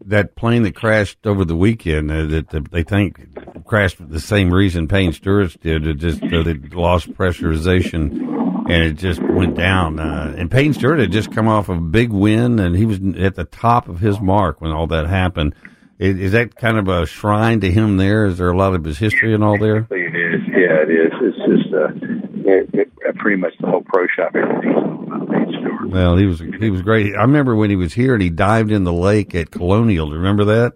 [0.07, 4.20] that plane that crashed over the weekend uh, that, that they think crashed for the
[4.20, 5.87] same reason Payne Stewart's did.
[5.87, 8.37] It just uh, they lost pressurization
[8.68, 10.01] and it just went down.
[10.01, 13.34] Uh, and Payne Stewart had just come off a big win, and he was at
[13.37, 15.55] the top of his mark when all that happened.
[15.99, 17.97] Is, is that kind of a shrine to him?
[17.97, 19.87] There is there a lot of his history and all there?
[19.91, 20.41] It is.
[20.49, 21.12] Yeah, it is.
[21.20, 21.89] It's just uh,
[22.51, 24.34] it, it, pretty much the whole pro shop.
[24.34, 24.95] Everything
[25.86, 27.14] well, he was he was great.
[27.14, 30.06] I remember when he was here and he dived in the lake at Colonial.
[30.06, 30.74] Do you remember that?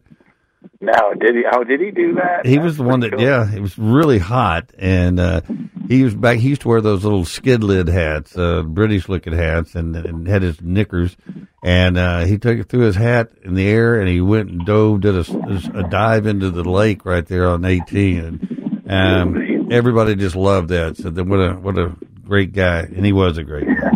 [0.83, 1.43] No, did he?
[1.51, 2.47] How did he do that?
[2.47, 3.21] He was the one that, cool.
[3.21, 5.43] yeah, it was really hot, and uh,
[5.89, 6.39] he was back.
[6.39, 10.27] He used to wear those little skid lid hats, uh, British looking hats, and, and
[10.27, 11.17] had his knickers.
[11.63, 14.65] And uh, he took it through his hat in the air, and he went and
[14.65, 18.83] dove, did a, a dive into the lake right there on 18.
[18.87, 20.97] And um, everybody just loved that.
[20.97, 23.90] So what a what a great guy, and he was a great guy.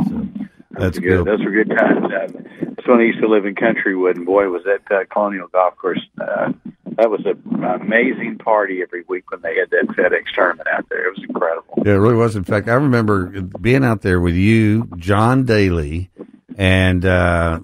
[0.85, 1.24] That's good.
[1.24, 1.26] good.
[1.26, 2.05] Those were good times.
[2.05, 2.26] Uh,
[2.61, 5.76] that's when I used to live in Countrywood, and boy, was that uh, Colonial Golf
[5.76, 6.01] Course.
[6.20, 6.53] Uh,
[6.97, 11.09] that was an amazing party every week when they had that FedEx tournament out there.
[11.09, 11.82] It was incredible.
[11.85, 12.37] Yeah, it really was.
[12.37, 16.11] In fact, I remember being out there with you, John Daly,
[16.57, 17.61] and uh,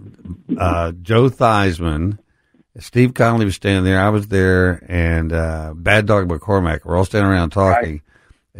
[0.58, 2.18] uh, Joe Theismann.
[2.78, 4.00] Steve Connolly was standing there.
[4.00, 6.84] I was there, and uh, Bad Dog McCormack.
[6.84, 7.92] We're all standing around talking.
[7.92, 8.02] Right.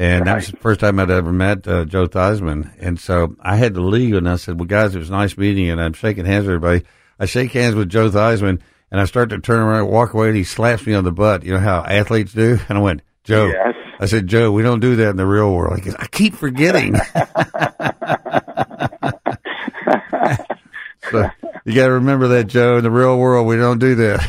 [0.01, 0.25] And right.
[0.25, 2.73] that was the first time I'd ever met uh, Joe Theismann.
[2.81, 5.67] And so I had to leave, and I said, "Well, guys, it was nice meeting
[5.67, 6.87] you." And I'm shaking hands with everybody.
[7.19, 10.29] I shake hands with Joe Theismann, and I start to turn around and walk away,
[10.29, 11.45] and he slaps me on the butt.
[11.45, 12.59] You know how athletes do?
[12.71, 13.75] And I went, "Joe," yes.
[14.01, 16.35] I said, "Joe, we don't do that in the real world." He goes, "I keep
[16.35, 16.95] forgetting."
[21.11, 21.31] so
[21.65, 22.79] you got to remember that, Joe.
[22.79, 24.27] In the real world, we don't do that.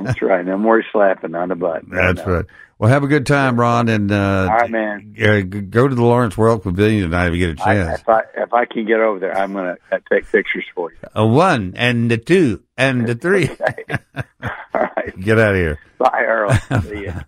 [0.00, 0.44] That's right.
[0.44, 1.82] No more slapping on the butt.
[1.90, 2.36] That's no.
[2.36, 2.44] right.
[2.82, 5.14] Well, have a good time, Ron, and uh, all right, man.
[5.16, 7.88] Uh, go to the Lawrence Welk Pavilion tonight if you get a chance.
[7.88, 10.64] I, if I if I can get over there, I'm going to uh, take pictures
[10.74, 10.98] for you.
[11.14, 13.48] A one and the two and the three.
[14.16, 14.24] all
[14.74, 15.78] right, get out of here.
[15.96, 16.54] Bye, Earle.
[16.82, 17.20] See ya.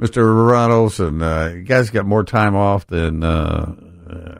[0.00, 0.50] Mr.
[0.50, 3.76] Ron Olson, uh, you guys got more time off than uh,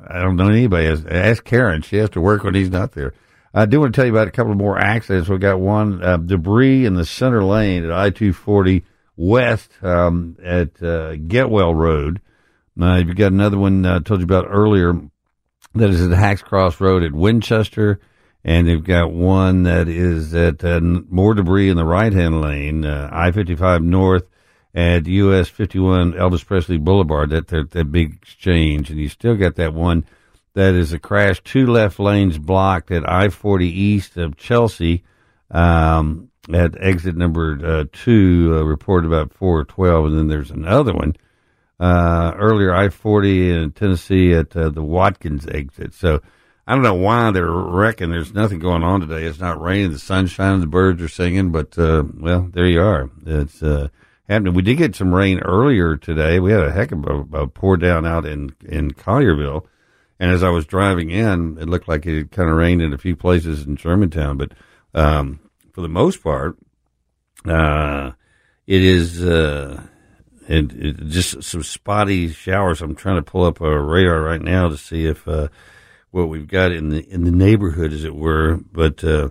[0.09, 0.87] I don't know anybody.
[0.87, 1.07] Has.
[1.07, 3.15] Ask Karen; she has to work when he's not there.
[3.55, 5.29] I do want to tell you about a couple more accidents.
[5.29, 8.83] We got one uh, debris in the center lane at I two forty
[9.17, 12.21] west um, at uh, Getwell Road.
[12.81, 14.95] Uh, you've got another one I uh, told you about earlier
[15.75, 18.01] that is at Hacks Cross Road at Winchester.
[18.45, 23.31] And they've got one that is at more debris in the right hand lane, I
[23.31, 24.25] 55 North
[24.75, 28.91] at US 51 Elvis Presley Boulevard, that, that, that big exchange.
[28.91, 30.05] And you still got that one
[30.55, 35.05] that is a crash, two left lanes blocked at I 40 east of Chelsea.
[35.51, 41.15] Um, at exit number uh, two, uh, reported about 412, and then there's another one
[41.79, 45.95] uh, earlier, I 40 in Tennessee at uh, the Watkins exit.
[45.95, 46.21] So
[46.67, 48.11] I don't know why they're wrecking.
[48.11, 49.25] There's nothing going on today.
[49.25, 53.11] It's not raining, the sun's shining, the birds are singing, but well, there you are.
[53.27, 53.63] It's
[54.29, 54.55] happening.
[54.55, 56.41] We did get some rain earlier today.
[56.41, 59.67] We had a heck of a, a pour down out in in Collierville,
[60.19, 62.99] and as I was driving in, it looked like it kind of rained in a
[62.99, 64.39] few places in Germantown.
[64.39, 64.53] But
[64.95, 65.41] um,
[65.73, 66.57] for the most part,
[67.47, 68.13] uh,
[68.67, 69.83] it is uh,
[70.49, 72.81] it, it, just some spotty showers.
[72.81, 75.49] I'm trying to pull up a radar right now to see if uh,
[76.11, 78.61] what we've got in the in the neighborhood, as it were.
[78.71, 79.31] But uh,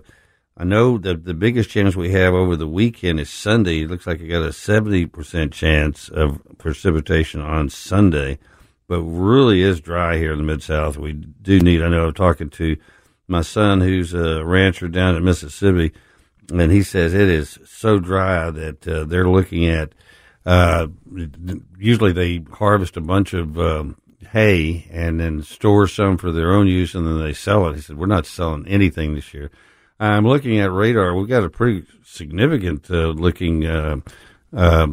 [0.56, 3.82] I know that the biggest chance we have over the weekend is Sunday.
[3.82, 8.38] It looks like we got a seventy percent chance of precipitation on Sunday,
[8.88, 10.96] but really is dry here in the mid South.
[10.96, 11.82] We do need.
[11.82, 12.76] I know I'm talking to
[13.28, 15.92] my son, who's a rancher down in Mississippi,
[16.60, 19.92] and he says it is so dry that uh, they're looking at.
[20.44, 20.88] Uh,
[21.78, 23.96] usually they harvest a bunch of um,
[24.30, 27.76] hay and then store some for their own use and then they sell it.
[27.76, 29.50] He said, We're not selling anything this year.
[30.00, 31.14] I'm looking at radar.
[31.14, 34.00] We've got a pretty significant uh, looking uh,
[34.54, 34.88] uh,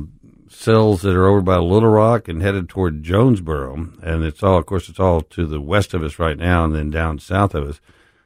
[0.49, 3.73] cells that are over by Little Rock and headed toward Jonesboro.
[4.03, 6.75] And it's all, of course, it's all to the west of us right now and
[6.75, 7.81] then down south of us.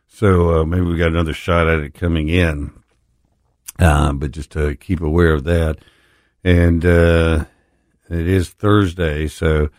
[0.07, 2.71] So uh, maybe we've got another shot at it coming in.
[3.79, 5.77] Uh, but just to keep aware of that.
[6.43, 7.45] And uh,
[8.09, 9.69] it is Thursday, so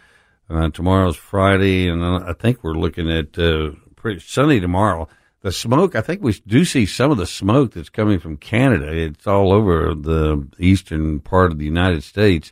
[0.51, 5.09] uh, tomorrow's Friday, and I think we're looking at uh, pretty sunny tomorrow.
[5.43, 8.91] The smoke, I think we do see some of the smoke that's coming from Canada.
[8.91, 12.51] It's all over the eastern part of the United States,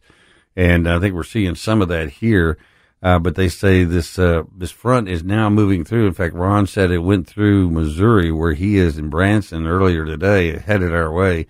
[0.54, 2.58] and I think we're seeing some of that here.
[3.02, 6.06] Uh, but they say this uh, this front is now moving through.
[6.06, 10.58] In fact, Ron said it went through Missouri, where he is in Branson earlier today,
[10.58, 11.46] headed our way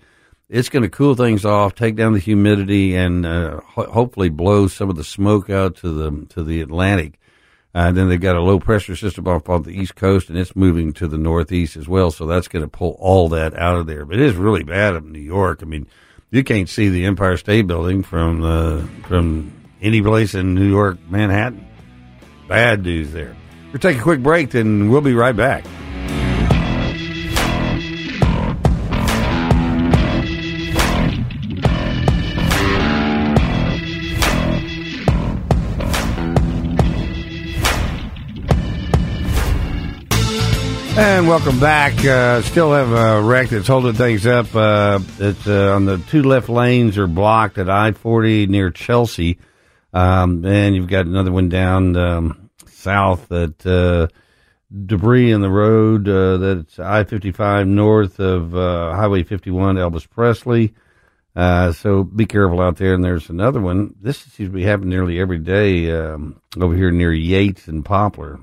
[0.53, 4.67] it's going to cool things off, take down the humidity, and uh, ho- hopefully blow
[4.67, 7.19] some of the smoke out to the to the Atlantic.
[7.73, 10.55] Uh, then they've got a low pressure system off on the east coast, and it's
[10.55, 12.11] moving to the northeast as well.
[12.11, 14.05] So that's going to pull all that out of there.
[14.05, 15.63] But it is really bad in New York.
[15.63, 15.87] I mean,
[16.29, 19.51] you can't see the Empire State Building from uh, from
[19.83, 21.67] any place in New York, Manhattan.
[22.47, 23.35] Bad news there.
[23.71, 25.65] We'll take a quick break, then we'll be right back.
[40.95, 42.05] And welcome back.
[42.05, 44.55] Uh, still have a wreck that's holding things up.
[44.55, 49.39] Uh, it's uh, on the two left lanes are blocked at I forty near Chelsea,
[49.93, 54.07] um, and you've got another one down um, south at uh,
[54.85, 56.07] debris in the road.
[56.07, 60.73] Uh, that's I fifty five north of uh, Highway fifty one, Elvis Presley.
[61.35, 62.93] so be careful out there.
[62.93, 63.95] And there's another one.
[64.01, 68.39] This seems to be happening nearly every day um, over here near Yates and Poplar.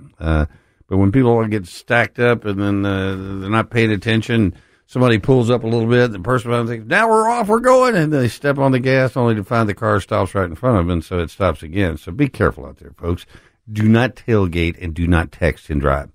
[0.91, 4.57] But when people get stacked up and then uh, they're not paying attention,
[4.91, 7.61] somebody pulls up a little bit, and the person behind thinks, now we're off, we're
[7.61, 10.57] going, and they step on the gas only to find the car stops right in
[10.57, 11.97] front of them, and so it stops again.
[11.97, 13.25] So be careful out there, folks.
[13.71, 16.11] Do not tailgate and do not text and drive.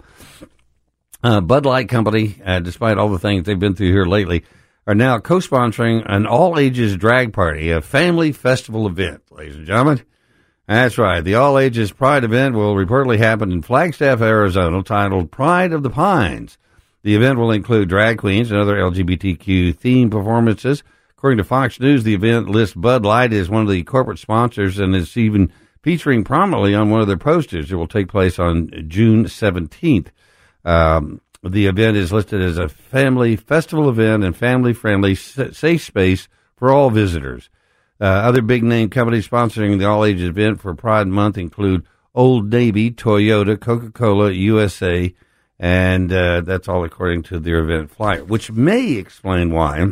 [1.23, 4.43] Uh, Bud Light Company, uh, despite all the things they've been through here lately,
[4.85, 10.01] are now co-sponsoring an all-ages drag party, a family festival event, ladies and gentlemen.
[10.67, 11.21] That's right.
[11.21, 15.89] The all ages Pride event will reportedly happen in Flagstaff, Arizona, titled Pride of the
[15.89, 16.57] Pines.
[17.05, 20.81] The event will include drag queens and other LGBTQ themed performances.
[21.15, 24.79] According to Fox News, the event lists Bud Light as one of the corporate sponsors
[24.79, 25.53] and is even
[25.83, 27.71] featuring prominently on one of their posters.
[27.71, 30.07] It will take place on June 17th.
[30.65, 36.27] Um, the event is listed as a family festival event and family friendly safe space
[36.55, 37.51] for all visitors.
[38.01, 41.85] Uh, other big name companies sponsoring the all ages event for Pride Month include
[42.15, 45.13] Old Navy, Toyota, Coca Cola, USA,
[45.59, 49.91] and uh, that's all according to their event flyer, which may explain why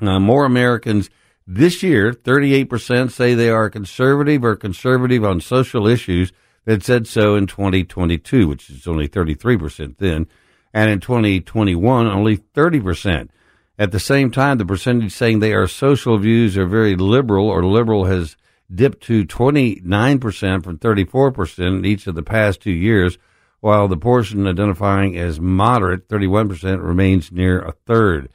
[0.00, 1.10] uh, more Americans
[1.46, 6.32] this year, 38% say they are conservative or conservative on social issues
[6.64, 10.28] that said so in 2022, which is only 33% then.
[10.72, 13.30] And in 2021, only 30%.
[13.78, 17.64] At the same time, the percentage saying they are social views are very liberal or
[17.64, 18.36] liberal has
[18.72, 23.18] dipped to 29% from 34% in each of the past two years,
[23.60, 28.30] while the portion identifying as moderate, 31%, remains near a third.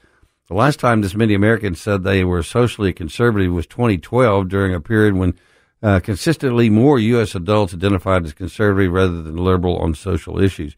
[0.48, 4.80] The last time this many Americans said they were socially conservative was 2012 during a
[4.80, 5.34] period when
[5.82, 7.34] uh, consistently more U.S.
[7.36, 10.76] adults identified as conservative rather than liberal on social issues.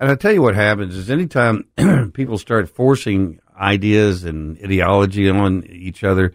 [0.00, 1.64] And I tell you what happens is anytime
[2.14, 6.34] people start forcing ideas and ideology on each other.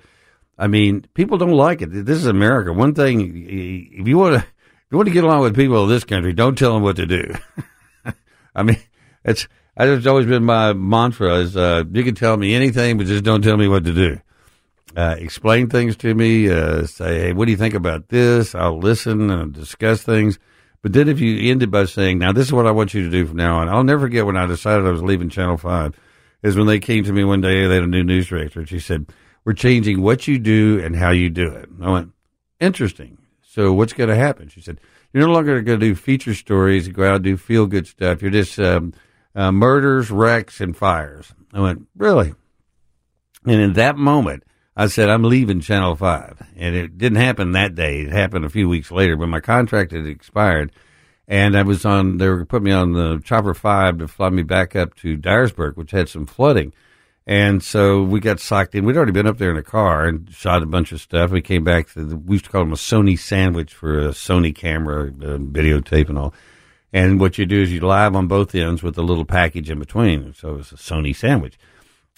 [0.57, 1.87] I mean, people don't like it.
[1.91, 2.73] This is America.
[2.73, 4.47] One thing, if you want to,
[4.91, 7.05] you want to get along with people of this country, don't tell them what to
[7.05, 7.33] do.
[8.55, 8.77] I mean,
[9.23, 13.23] it's it's always been my mantra: is uh, you can tell me anything, but just
[13.23, 14.19] don't tell me what to do.
[14.95, 18.55] uh, explain things to me, uh, say, hey, what do you think about this?
[18.55, 20.39] I'll listen and discuss things.
[20.81, 23.09] But then if you ended by saying, now this is what I want you to
[23.09, 25.93] do from now on, I'll never forget when I decided I was leaving Channel 5,
[26.43, 28.69] is when they came to me one day, they had a new news director, and
[28.69, 29.07] she said,
[29.45, 31.69] we're changing what you do and how you do it.
[31.81, 32.11] I went,
[32.59, 33.18] interesting.
[33.51, 34.47] So what's going to happen?
[34.47, 34.79] She said,
[35.11, 37.87] you're no longer going to do feature stories, and go out and do feel good
[37.87, 38.21] stuff.
[38.21, 38.93] You're just um,
[39.33, 41.33] uh, murders, wrecks, and fires.
[41.51, 42.35] I went, really?
[43.45, 44.43] And in that moment,
[44.75, 46.47] I said, I'm leaving Channel 5.
[46.57, 48.01] And it didn't happen that day.
[48.01, 50.71] It happened a few weeks later, but my contract had expired.
[51.27, 54.43] And I was on, they were put me on the Chopper 5 to fly me
[54.43, 56.71] back up to Dyersburg, which had some flooding.
[57.29, 58.85] And so we got socked in.
[58.85, 61.29] We'd already been up there in a car and shot a bunch of stuff.
[61.29, 64.09] We came back to the, we used to call them a Sony sandwich for a
[64.09, 66.33] Sony camera, uh, videotape and all.
[66.91, 69.77] And what you do is you live on both ends with a little package in
[69.77, 70.33] between.
[70.33, 71.59] So it was a Sony sandwich.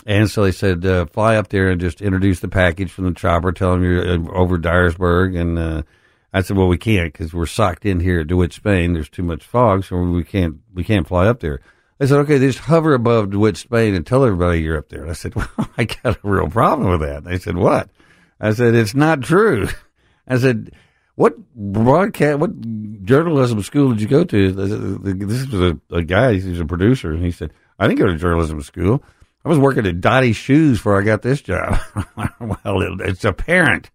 [0.05, 3.13] And so they said, uh, fly up there and just introduce the package from the
[3.13, 5.37] chopper, tell them you're uh, over Dyersburg.
[5.37, 5.83] And uh,
[6.31, 8.93] I said, well, we can't because we're socked in here at DeWitt, Spain.
[8.93, 11.59] There's too much fog, so we can't we can't fly up there.
[12.01, 15.03] I said, okay, just hover above DeWitt, Spain, and tell everybody you're up there.
[15.03, 15.47] And I said, well,
[15.77, 17.23] I got a real problem with that.
[17.23, 17.91] They said, what?
[18.39, 19.67] I said, it's not true.
[20.27, 20.71] I said,
[21.13, 24.51] what broadcast, what journalism school did you go to?
[24.51, 28.17] This was a, a guy, he's a producer, and he said, I didn't go to
[28.17, 29.03] journalism school.
[29.45, 31.79] I was working at Dottie Shoes before I got this job.
[32.39, 33.91] well, it, it's apparent.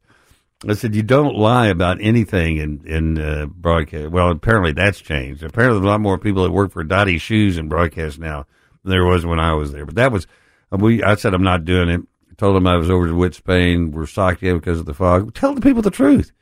[0.64, 4.08] I said, you don't lie about anything in, in uh, broadcast.
[4.10, 5.42] Well, apparently that's changed.
[5.42, 8.46] Apparently there's a lot more people that work for Dottie Shoes in broadcast now
[8.82, 9.84] than there was when I was there.
[9.84, 10.26] But that was,
[10.72, 12.00] uh, we, I said, I'm not doing it.
[12.30, 13.90] I told them I was over DeWitt, Spain.
[13.90, 15.34] We're socked in because of the fog.
[15.34, 16.32] Tell the people the truth.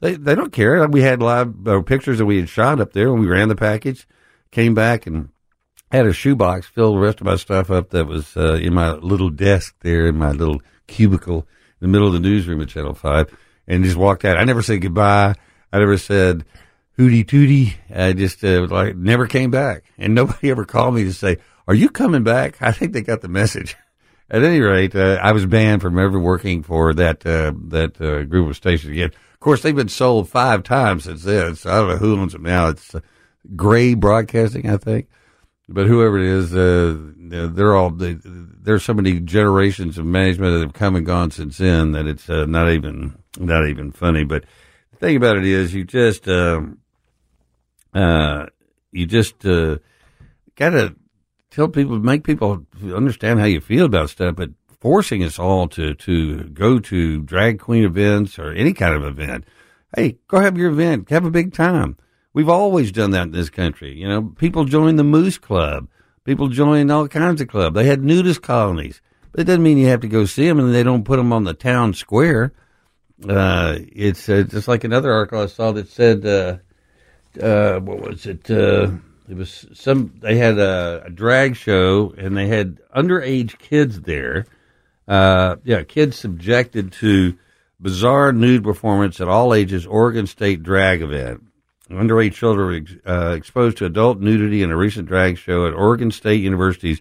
[0.00, 0.86] They, they don't care.
[0.86, 3.56] We had live uh, pictures that we had shot up there when we ran the
[3.56, 4.06] package,
[4.50, 5.30] came back and
[5.90, 8.92] had a shoebox, filled the rest of my stuff up that was uh, in my
[8.92, 11.48] little desk there in my little cubicle
[11.80, 13.34] in the middle of the newsroom at Channel 5
[13.66, 14.38] and just walked out.
[14.38, 15.34] I never said goodbye.
[15.72, 16.44] I never said
[16.96, 17.74] hooty tooty.
[17.94, 19.84] I just uh, like never came back.
[19.98, 21.38] And nobody ever called me to say,
[21.68, 22.60] are you coming back?
[22.62, 23.76] I think they got the message.
[24.28, 28.24] At any rate, uh, I was banned from ever working for that uh, that uh,
[28.24, 29.10] group of stations again.
[29.34, 32.32] Of course, they've been sold five times since then, so I don't know who owns
[32.32, 32.68] them now.
[32.68, 33.00] It's uh,
[33.54, 35.06] Gray Broadcasting, I think
[35.68, 36.96] but whoever it is, uh,
[37.52, 41.58] they're all they, there's so many generations of management that have come and gone since
[41.58, 44.24] then that it's not even not even funny.
[44.24, 44.44] But
[44.92, 46.78] the thing about it is, you just um,
[47.94, 48.46] uh,
[48.92, 49.78] you just uh,
[50.54, 50.94] gotta
[51.50, 55.94] tell people, make people understand how you feel about stuff, but forcing us all to
[55.94, 59.44] to go to drag queen events or any kind of event.
[59.94, 61.96] Hey, go have your event, have a big time
[62.36, 63.94] We've always done that in this country.
[63.98, 65.88] You know, people join the Moose Club.
[66.24, 67.74] People join all kinds of clubs.
[67.74, 69.00] They had nudist colonies.
[69.32, 71.32] But it doesn't mean you have to go see them and they don't put them
[71.32, 72.52] on the town square.
[73.24, 76.58] Uh, it's uh, just like another article I saw that said, uh,
[77.42, 78.50] uh, what was it?
[78.50, 78.90] Uh,
[79.28, 84.46] it was some, they had a, a, drag show and they had underage kids there.
[85.08, 87.38] Uh, yeah, kids subjected to
[87.80, 91.42] bizarre nude performance at all ages Oregon State drag event.
[91.90, 97.00] Underage children exposed to adult nudity in a recent drag show at Oregon State University's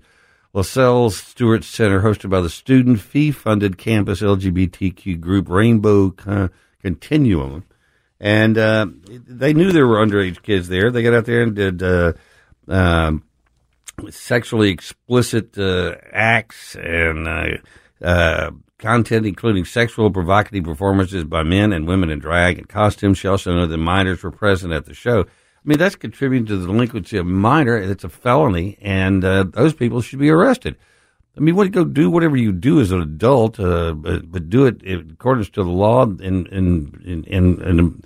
[0.56, 6.50] LaSells Stewart Center, hosted by the student fee-funded campus LGBTQ group Rainbow Con-
[6.82, 7.66] Continuum.
[8.22, 10.92] And uh, they knew there were underage kids there.
[10.92, 12.14] They got out there and did uh,
[12.70, 13.26] um,
[14.10, 17.48] sexually explicit uh, acts and uh,
[18.02, 23.18] uh, content including sexual provocative performances by men and women in drag and costumes.
[23.18, 25.26] She also noted that minors were present at the show.
[25.66, 27.76] I mean, that's contributing to the delinquency of a minor.
[27.76, 30.76] It's a felony, and uh, those people should be arrested.
[31.36, 34.68] I mean, what go do whatever you do as an adult, uh, but, but, do
[34.68, 36.04] it in accordance to the law.
[36.04, 38.04] In in, in, in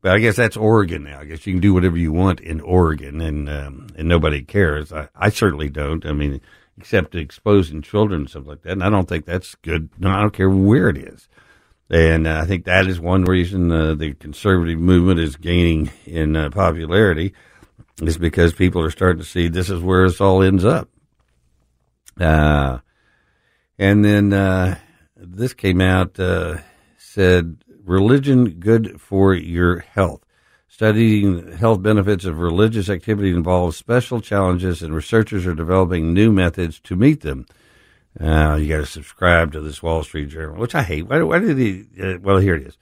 [0.00, 1.20] but I guess that's Oregon now.
[1.20, 4.90] I guess you can do whatever you want in Oregon, and um, and nobody cares.
[4.90, 6.06] I, I certainly don't.
[6.06, 6.40] I mean,
[6.78, 8.72] except exposing children and stuff like that.
[8.72, 9.90] And I don't think that's good.
[9.98, 11.28] No, I don't care where it is.
[11.92, 16.34] And uh, I think that is one reason uh, the conservative movement is gaining in
[16.34, 17.34] uh, popularity,
[18.00, 20.88] is because people are starting to see this is where this all ends up.
[22.18, 22.78] Uh,
[23.78, 24.78] and then uh,
[25.16, 26.58] this came out, uh,
[26.96, 30.24] said, religion good for your health.
[30.68, 36.80] Studying health benefits of religious activity involves special challenges, and researchers are developing new methods
[36.80, 37.44] to meet them.
[38.20, 41.08] Uh, you got to subscribe to this Wall Street Journal, which I hate.
[41.08, 42.14] Why, why do they?
[42.14, 42.78] Uh, well, here it is.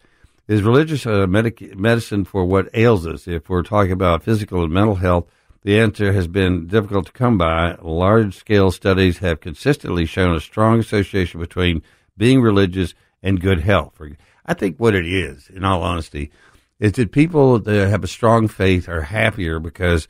[0.49, 3.29] Is religious uh, medic- medicine for what ails us?
[3.29, 5.27] If we're talking about physical and mental health,
[5.63, 7.77] the answer has been difficult to come by.
[7.81, 11.83] Large scale studies have consistently shown a strong association between
[12.17, 14.01] being religious and good health.
[14.45, 16.33] I think what it is, in all honesty,
[16.81, 20.09] is that people that have a strong faith are happier because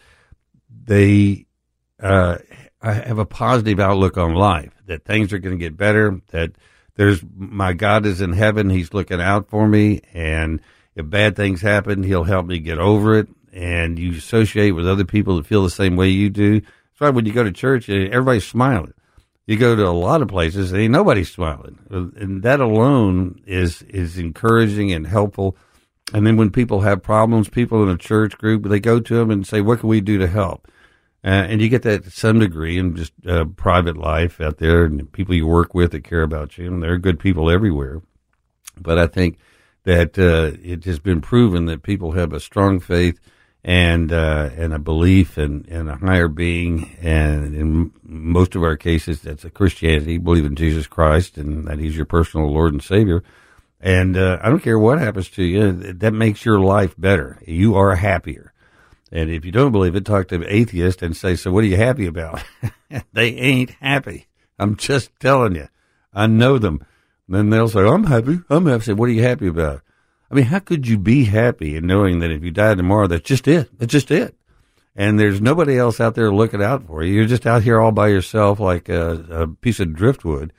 [0.85, 1.47] they
[2.01, 2.39] uh,
[2.83, 4.72] have a positive outlook on life.
[4.87, 6.20] That things are going to get better.
[6.31, 6.53] That
[6.97, 8.70] there's my God is in heaven.
[8.70, 10.61] He's looking out for me, and
[10.95, 13.28] if bad things happen, He'll help me get over it.
[13.53, 16.61] And you associate with other people that feel the same way you do.
[16.61, 18.95] That's why when you go to church, everybody's smiling.
[19.47, 23.83] You go to a lot of places, and ain't nobody smiling, and that alone is
[23.83, 25.57] is encouraging and helpful.
[26.12, 29.31] And then when people have problems, people in a church group, they go to them
[29.31, 30.68] and say, "What can we do to help?"
[31.23, 34.85] Uh, and you get that to some degree in just uh, private life out there,
[34.85, 36.66] and people you work with that care about you.
[36.66, 38.01] And there are good people everywhere.
[38.81, 39.39] But I think
[39.85, 43.21] that uh, it has been proven that people have a strong faith
[43.62, 48.77] and uh, and a belief in, in a higher being, and in most of our
[48.77, 50.16] cases, that's a Christianity.
[50.16, 53.23] Believe in Jesus Christ, and that He's your personal Lord and Savior.
[53.79, 57.39] And uh, I don't care what happens to you; that makes your life better.
[57.47, 58.55] You are happier.
[59.13, 61.69] And if you don't believe it, talk to an atheist and say, "So what are
[61.69, 62.43] you happy about?"
[63.13, 64.27] they ain't happy.
[64.59, 65.69] I'm just telling you.
[66.13, 66.85] I know them.
[67.27, 68.41] And then they'll say, "I'm happy.
[68.49, 69.83] I'm happy." Say, "What are you happy about?"
[70.31, 73.27] I mean, how could you be happy in knowing that if you die tomorrow, that's
[73.27, 73.69] just it?
[73.79, 74.37] That's just it.
[74.95, 77.15] And there's nobody else out there looking out for you.
[77.15, 80.53] You're just out here all by yourself like a, a piece of driftwood.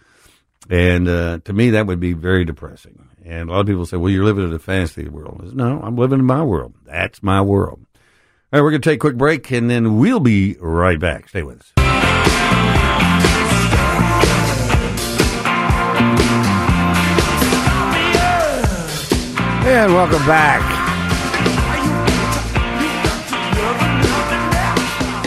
[0.70, 3.08] And uh, to me, that would be very depressing.
[3.24, 5.56] And a lot of people say, well, you're living in a fantasy world.
[5.56, 6.74] No, I'm living in my world.
[6.86, 7.86] That's my world.
[8.54, 11.30] All right, we're going to take a quick break and then we'll be right back.
[11.30, 11.72] Stay with us.
[19.66, 20.62] And welcome back.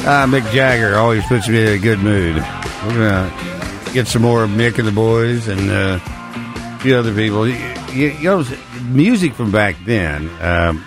[0.07, 2.37] Uh, Mick Jagger always puts me in a good mood.
[2.37, 7.15] We're going to get some more Mick and the boys and uh, a few other
[7.15, 7.49] people.
[7.49, 7.57] You,
[7.95, 8.45] you know,
[8.83, 10.85] music from back then um,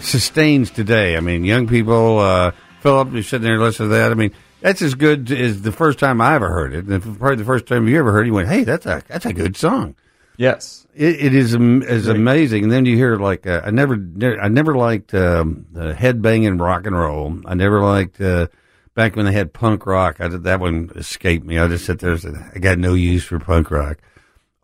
[0.00, 1.16] sustains today.
[1.16, 4.10] I mean, young people, uh, Philip, you're sitting there listening to that.
[4.10, 6.86] I mean, that's as good as the first time I ever heard it.
[6.86, 9.26] And probably the first time you ever heard it, you went, hey, that's a, that's
[9.26, 9.96] a good song.
[10.38, 12.64] Yes, it, it is is amazing.
[12.64, 13.94] And then you hear like uh, I never
[14.40, 17.38] I never liked um, head banging rock and roll.
[17.44, 18.46] I never liked uh,
[18.94, 20.20] back when they had punk rock.
[20.20, 21.58] I did, that one escaped me.
[21.58, 23.98] I just sit there and said I got no use for punk rock.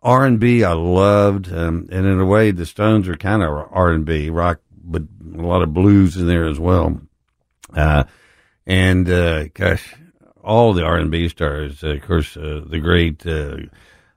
[0.01, 3.67] R and B I loved, um, and in a way the Stones are kind of
[3.71, 4.59] R and B rock,
[4.89, 5.03] but
[5.37, 6.99] a lot of blues in there as well.
[7.75, 8.03] Uh,
[8.65, 9.95] and uh, gosh,
[10.43, 13.57] all the R and B stars, of course, uh, the great uh,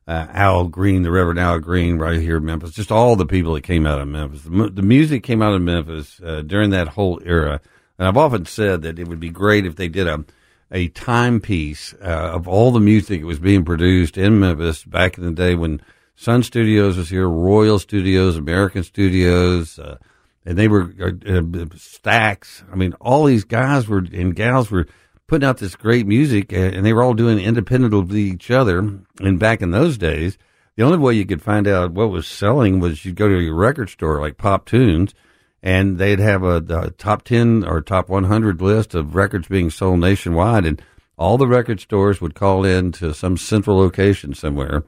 [0.07, 2.73] uh, Al Green, the Reverend Al Green, right here in Memphis.
[2.73, 4.43] Just all the people that came out of Memphis.
[4.43, 7.61] The, the music came out of Memphis uh, during that whole era.
[7.99, 10.25] And I've often said that it would be great if they did a
[10.73, 15.25] a timepiece uh, of all the music that was being produced in Memphis back in
[15.25, 15.83] the day when
[16.17, 19.99] Sun Studios was here, Royal Studios, American Studios, uh,
[20.45, 21.41] and they were uh, uh,
[21.77, 22.63] Stax.
[22.71, 24.87] I mean, all these guys were and gals were
[25.27, 28.79] putting out this great music, and they were all doing independent of each other.
[29.21, 30.37] And back in those days,
[30.77, 33.55] the only way you could find out what was selling was you'd go to your
[33.55, 35.15] record store like Pop Tunes,
[35.63, 40.01] and they'd have a, a top 10 or top 100 list of records being sold
[40.01, 40.67] nationwide.
[40.67, 40.83] And
[41.17, 44.83] all the record stores would call in to some central location somewhere,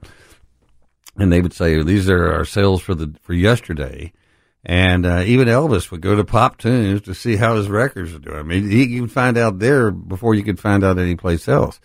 [1.16, 4.12] and they would say, "These are our sales for the for yesterday."
[4.64, 8.18] And uh, even Elvis would go to Pop Tunes to see how his records were
[8.18, 8.38] doing.
[8.38, 11.80] I mean, he could find out there before you could find out anyplace else.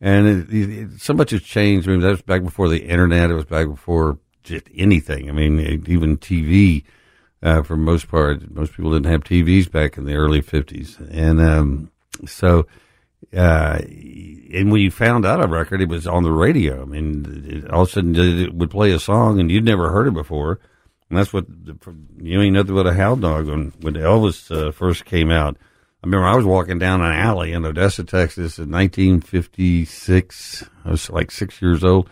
[0.00, 1.88] And it, it, so much has changed.
[1.88, 3.30] I mean, that was back before the internet.
[3.30, 5.28] It was back before just anything.
[5.28, 6.82] I mean, even TV,
[7.40, 10.98] uh, for most part, most people didn't have TVs back in the early 50s.
[11.12, 11.90] And um,
[12.26, 12.66] so,
[13.36, 16.82] uh, and when you found out a record, it was on the radio.
[16.82, 19.90] I mean, it, all of a sudden it would play a song and you'd never
[19.90, 20.58] heard it before
[21.08, 21.46] and that's what
[22.20, 23.46] you ain't nothing but a hound dog.
[23.48, 25.56] When when Elvis uh, first came out,
[26.02, 30.64] I remember I was walking down an alley in Odessa, Texas, in 1956.
[30.84, 32.10] I was like six years old,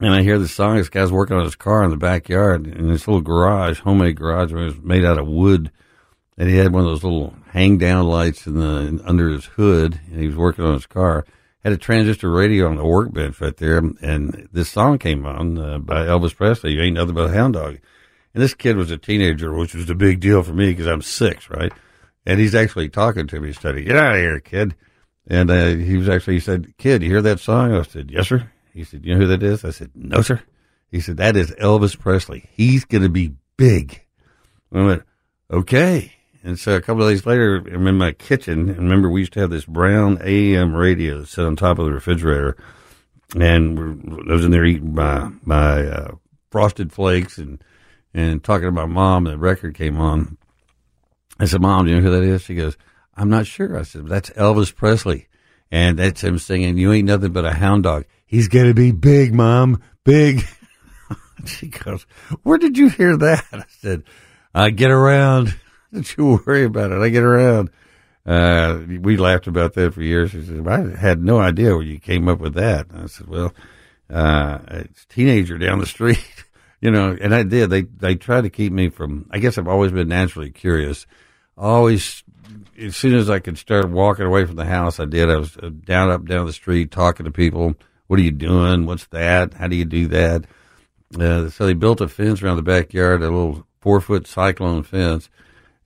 [0.00, 0.76] and I hear the song.
[0.76, 4.52] This guy's working on his car in the backyard in this little garage, homemade garage,
[4.52, 5.70] it was made out of wood,
[6.36, 10.00] and he had one of those little hang down lights in the under his hood,
[10.10, 11.24] and he was working on his car
[11.66, 15.78] had a transistor radio on the workbench right there, and this song came on uh,
[15.78, 16.72] by Elvis Presley.
[16.72, 17.80] You ain't nothing but a hound dog.
[18.32, 21.02] And this kid was a teenager, which was a big deal for me because I'm
[21.02, 21.72] six, right?
[22.24, 23.52] And he's actually talking to me.
[23.52, 24.76] Said, "Get out of here, kid."
[25.26, 28.28] And uh, he was actually he said, "Kid, you hear that song?" I said, "Yes,
[28.28, 30.40] sir." He said, "You know who that is?" I said, "No, sir."
[30.92, 32.48] He said, "That is Elvis Presley.
[32.52, 34.02] He's going to be big."
[34.72, 35.02] I went,
[35.50, 36.15] "Okay."
[36.46, 38.68] And so a couple of days later, I'm in my kitchen.
[38.68, 41.92] And remember, we used to have this brown AM radio set on top of the
[41.92, 42.56] refrigerator.
[43.34, 46.14] and I was in there eating my my uh,
[46.50, 47.62] frosted flakes and
[48.14, 49.26] and talking to my mom.
[49.26, 50.38] And the record came on.
[51.40, 52.76] I said, "Mom, do you know who that is?" She goes,
[53.16, 55.26] "I'm not sure." I said, "That's Elvis Presley."
[55.70, 58.04] And that's him singing, You ain't nothing but a hound dog.
[58.24, 60.44] He's going to be big, Mom, big.
[61.44, 62.06] she goes,
[62.44, 63.44] Where did you hear that?
[63.52, 64.04] I said,
[64.54, 65.56] I get around.
[65.96, 67.00] Don't you worry about it.
[67.00, 67.70] I get around.
[68.26, 70.32] Uh, we laughed about that for years.
[70.32, 72.88] She said, I had no idea where you came up with that.
[72.94, 73.54] I said, Well,
[74.10, 76.44] uh, it's teenager down the street,
[76.82, 77.70] you know, and I did.
[77.70, 81.06] They, they tried to keep me from, I guess I've always been naturally curious.
[81.56, 82.22] Always
[82.78, 85.30] as soon as I could start walking away from the house, I did.
[85.30, 87.74] I was uh, down up down the street talking to people.
[88.06, 88.84] What are you doing?
[88.84, 89.54] What's that?
[89.54, 90.44] How do you do that?
[91.18, 95.30] Uh, so they built a fence around the backyard, a little four foot cyclone fence.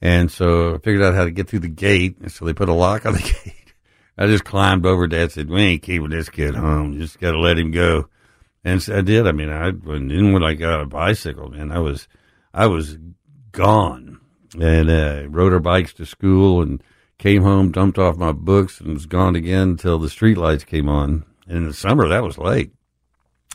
[0.03, 2.19] And so I figured out how to get through the gate.
[2.21, 3.75] And so they put a lock on the gate.
[4.17, 5.07] I just climbed over.
[5.07, 6.93] Dad said, "We ain't keeping this kid home.
[6.93, 8.09] You just got to let him go."
[8.65, 9.27] And so I did.
[9.27, 12.07] I mean, I then when I got a bicycle, man, I was
[12.53, 12.99] I was
[13.53, 14.21] gone
[14.59, 16.83] and uh, rode our bikes to school and
[17.19, 20.89] came home, dumped off my books, and was gone again until the street lights came
[20.89, 21.25] on.
[21.47, 22.73] And in the summer, that was late.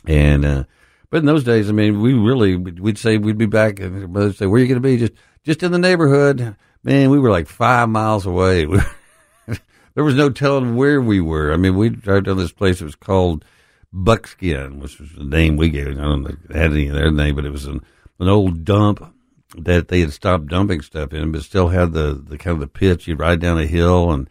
[0.06, 0.64] And uh,
[1.10, 4.34] but in those days, I mean, we really we'd say we'd be back, and they'd
[4.34, 5.12] say, "Where you going to be?" Just
[5.46, 6.56] just in the neighborhood.
[6.82, 8.66] Man, we were like five miles away.
[9.94, 11.52] there was no telling where we were.
[11.52, 12.80] I mean, we drove down this place.
[12.80, 13.44] It was called
[13.92, 15.98] Buckskin, which was the name we gave it.
[15.98, 17.80] I don't know if it had any of their name, but it was an,
[18.18, 19.14] an old dump
[19.56, 22.66] that they had stopped dumping stuff in, but still had the, the kind of the
[22.66, 23.06] pitch.
[23.06, 24.28] You'd ride down a hill and,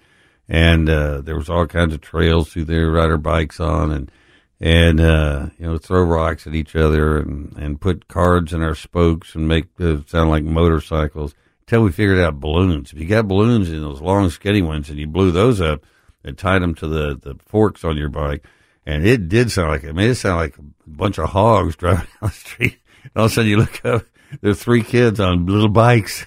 [0.49, 4.11] and, uh, there was all kinds of trails through there, ride our bikes on and,
[4.59, 8.75] and, uh, you know, throw rocks at each other and, and put cards in our
[8.75, 12.93] spokes and make it sound like motorcycles until we figured out balloons.
[12.93, 15.85] If you got balloons in those long, skinny ones and you blew those up
[16.23, 18.45] and tied them to the, the forks on your bike,
[18.85, 22.05] and it did sound like, it made it sound like a bunch of hogs driving
[22.05, 22.79] down the street.
[23.03, 24.05] And all of a sudden you look up
[24.41, 26.25] there's three kids on little bikes.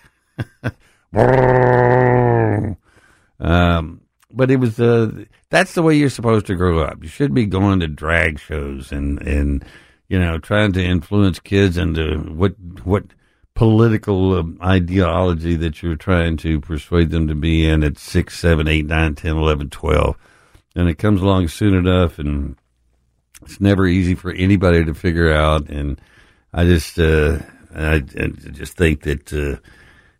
[3.41, 4.01] um,
[4.33, 7.03] but it was uh, that's the way you're supposed to grow up.
[7.03, 9.65] You should be going to drag shows and and
[10.09, 13.05] you know trying to influence kids into what what
[13.55, 18.69] political um, ideology that you're trying to persuade them to be in at six, seven,
[18.69, 20.17] eight, nine, ten, eleven, twelve,
[20.77, 22.57] and it comes along soon enough, and
[23.43, 25.69] it's never easy for anybody to figure out.
[25.69, 26.01] And
[26.53, 27.39] I just uh,
[27.75, 29.61] I, I just think that, uh,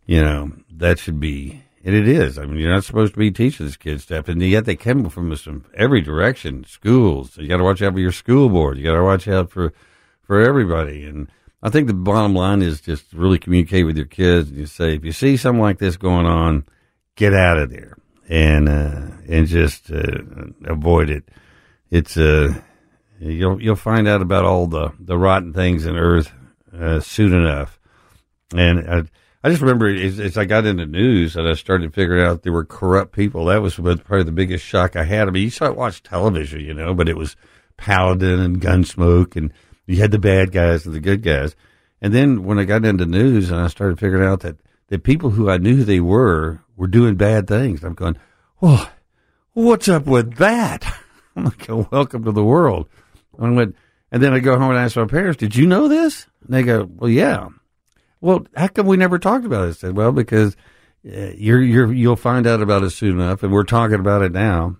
[0.05, 2.37] you know, that should be, and it is.
[2.37, 5.09] I mean, you're not supposed to be teaching this kid stuff, and yet they come
[5.09, 6.65] from from every direction.
[6.65, 8.77] Schools, you got to watch out for your school board.
[8.77, 9.73] You got to watch out for
[10.29, 11.05] for everybody.
[11.05, 11.29] And
[11.63, 14.93] I think the bottom line is just really communicate with your kids and you say,
[14.93, 16.65] if you see something like this going on,
[17.15, 17.97] get out of there
[18.29, 20.19] and uh, and just uh,
[20.65, 21.27] avoid it.
[21.89, 22.53] It's uh,
[23.19, 26.31] you'll you'll find out about all the the rotten things in Earth
[26.71, 27.79] uh, soon enough.
[28.55, 29.03] And I,
[29.41, 32.51] I just remember as, as, I got into news and I started figuring out there
[32.51, 33.45] were corrupt people.
[33.45, 35.27] That was probably the biggest shock I had.
[35.27, 37.37] I mean, you saw watch television, you know, but it was
[37.77, 39.53] Paladin and Gunsmoke, and
[39.85, 41.55] you had the bad guys and the good guys.
[42.01, 44.57] And then when I got into news and I started figuring out that
[44.87, 48.17] the people who I knew they were were doing bad things, I'm going,
[48.59, 48.89] well,
[49.53, 50.83] what's up with that?
[51.35, 52.89] I'm like, oh, welcome to the world.
[53.39, 53.77] I went,
[54.11, 56.27] and then I go home and ask my parents, did you know this?
[56.43, 57.47] And they go, well, yeah.
[58.21, 59.69] Well, how come we never talked about it?
[59.69, 60.55] I said, well, because
[61.05, 64.31] uh, you're, you're, you'll find out about it soon enough, and we're talking about it
[64.31, 64.77] now.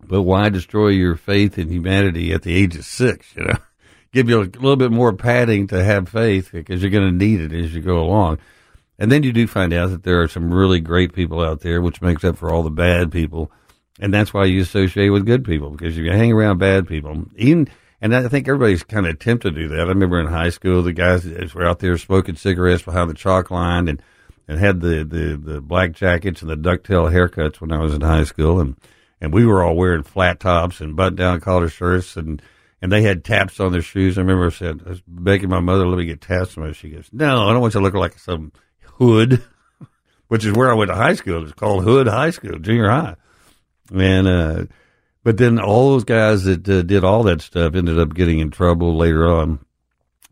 [0.00, 3.34] But why destroy your faith in humanity at the age of six?
[3.36, 3.56] You know,
[4.12, 7.40] give you a little bit more padding to have faith because you're going to need
[7.40, 8.38] it as you go along.
[8.98, 11.80] And then you do find out that there are some really great people out there,
[11.80, 13.50] which makes up for all the bad people.
[14.00, 17.24] And that's why you associate with good people because if you hang around bad people.
[17.36, 17.68] Even
[18.00, 19.80] and I think everybody's kind of tempted to do that.
[19.80, 23.50] I remember in high school, the guys were out there smoking cigarettes behind the chalk
[23.50, 24.00] line and,
[24.46, 28.00] and had the, the, the black jackets and the ducktail haircuts when I was in
[28.00, 28.60] high school.
[28.60, 28.76] And,
[29.20, 32.40] and we were all wearing flat tops and button down collar shirts and,
[32.80, 34.16] and they had taps on their shoes.
[34.16, 36.72] I remember I said, I was begging my mother, let me get taps on my
[36.72, 38.52] She goes, no, I don't want you to look like some
[38.84, 39.42] hood,
[40.28, 41.42] which is where I went to high school.
[41.42, 43.16] It's called Hood High School, junior high.
[43.92, 44.64] And, uh,
[45.28, 48.50] but then all those guys that uh, did all that stuff ended up getting in
[48.50, 49.58] trouble later on,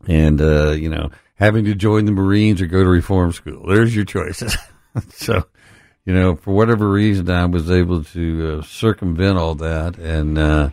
[0.07, 3.67] and uh, you know having to join the Marines or go to reform school.
[3.67, 4.57] There's your choices.
[5.09, 5.45] so,
[6.03, 10.71] you know, for whatever reason, I was able to uh, circumvent all that, and uh,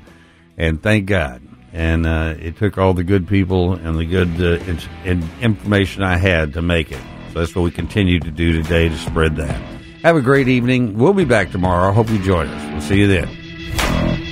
[0.57, 1.43] and thank God.
[1.75, 6.03] And uh, it took all the good people and the good uh, in- in information
[6.03, 7.03] I had to make it.
[7.35, 9.61] So that's what we continue to do today to spread that.
[10.03, 10.97] Have a great evening.
[10.97, 11.91] We'll be back tomorrow.
[11.91, 12.73] I hope you join us.
[12.73, 13.44] We'll see you then.
[13.77, 14.24] Bye.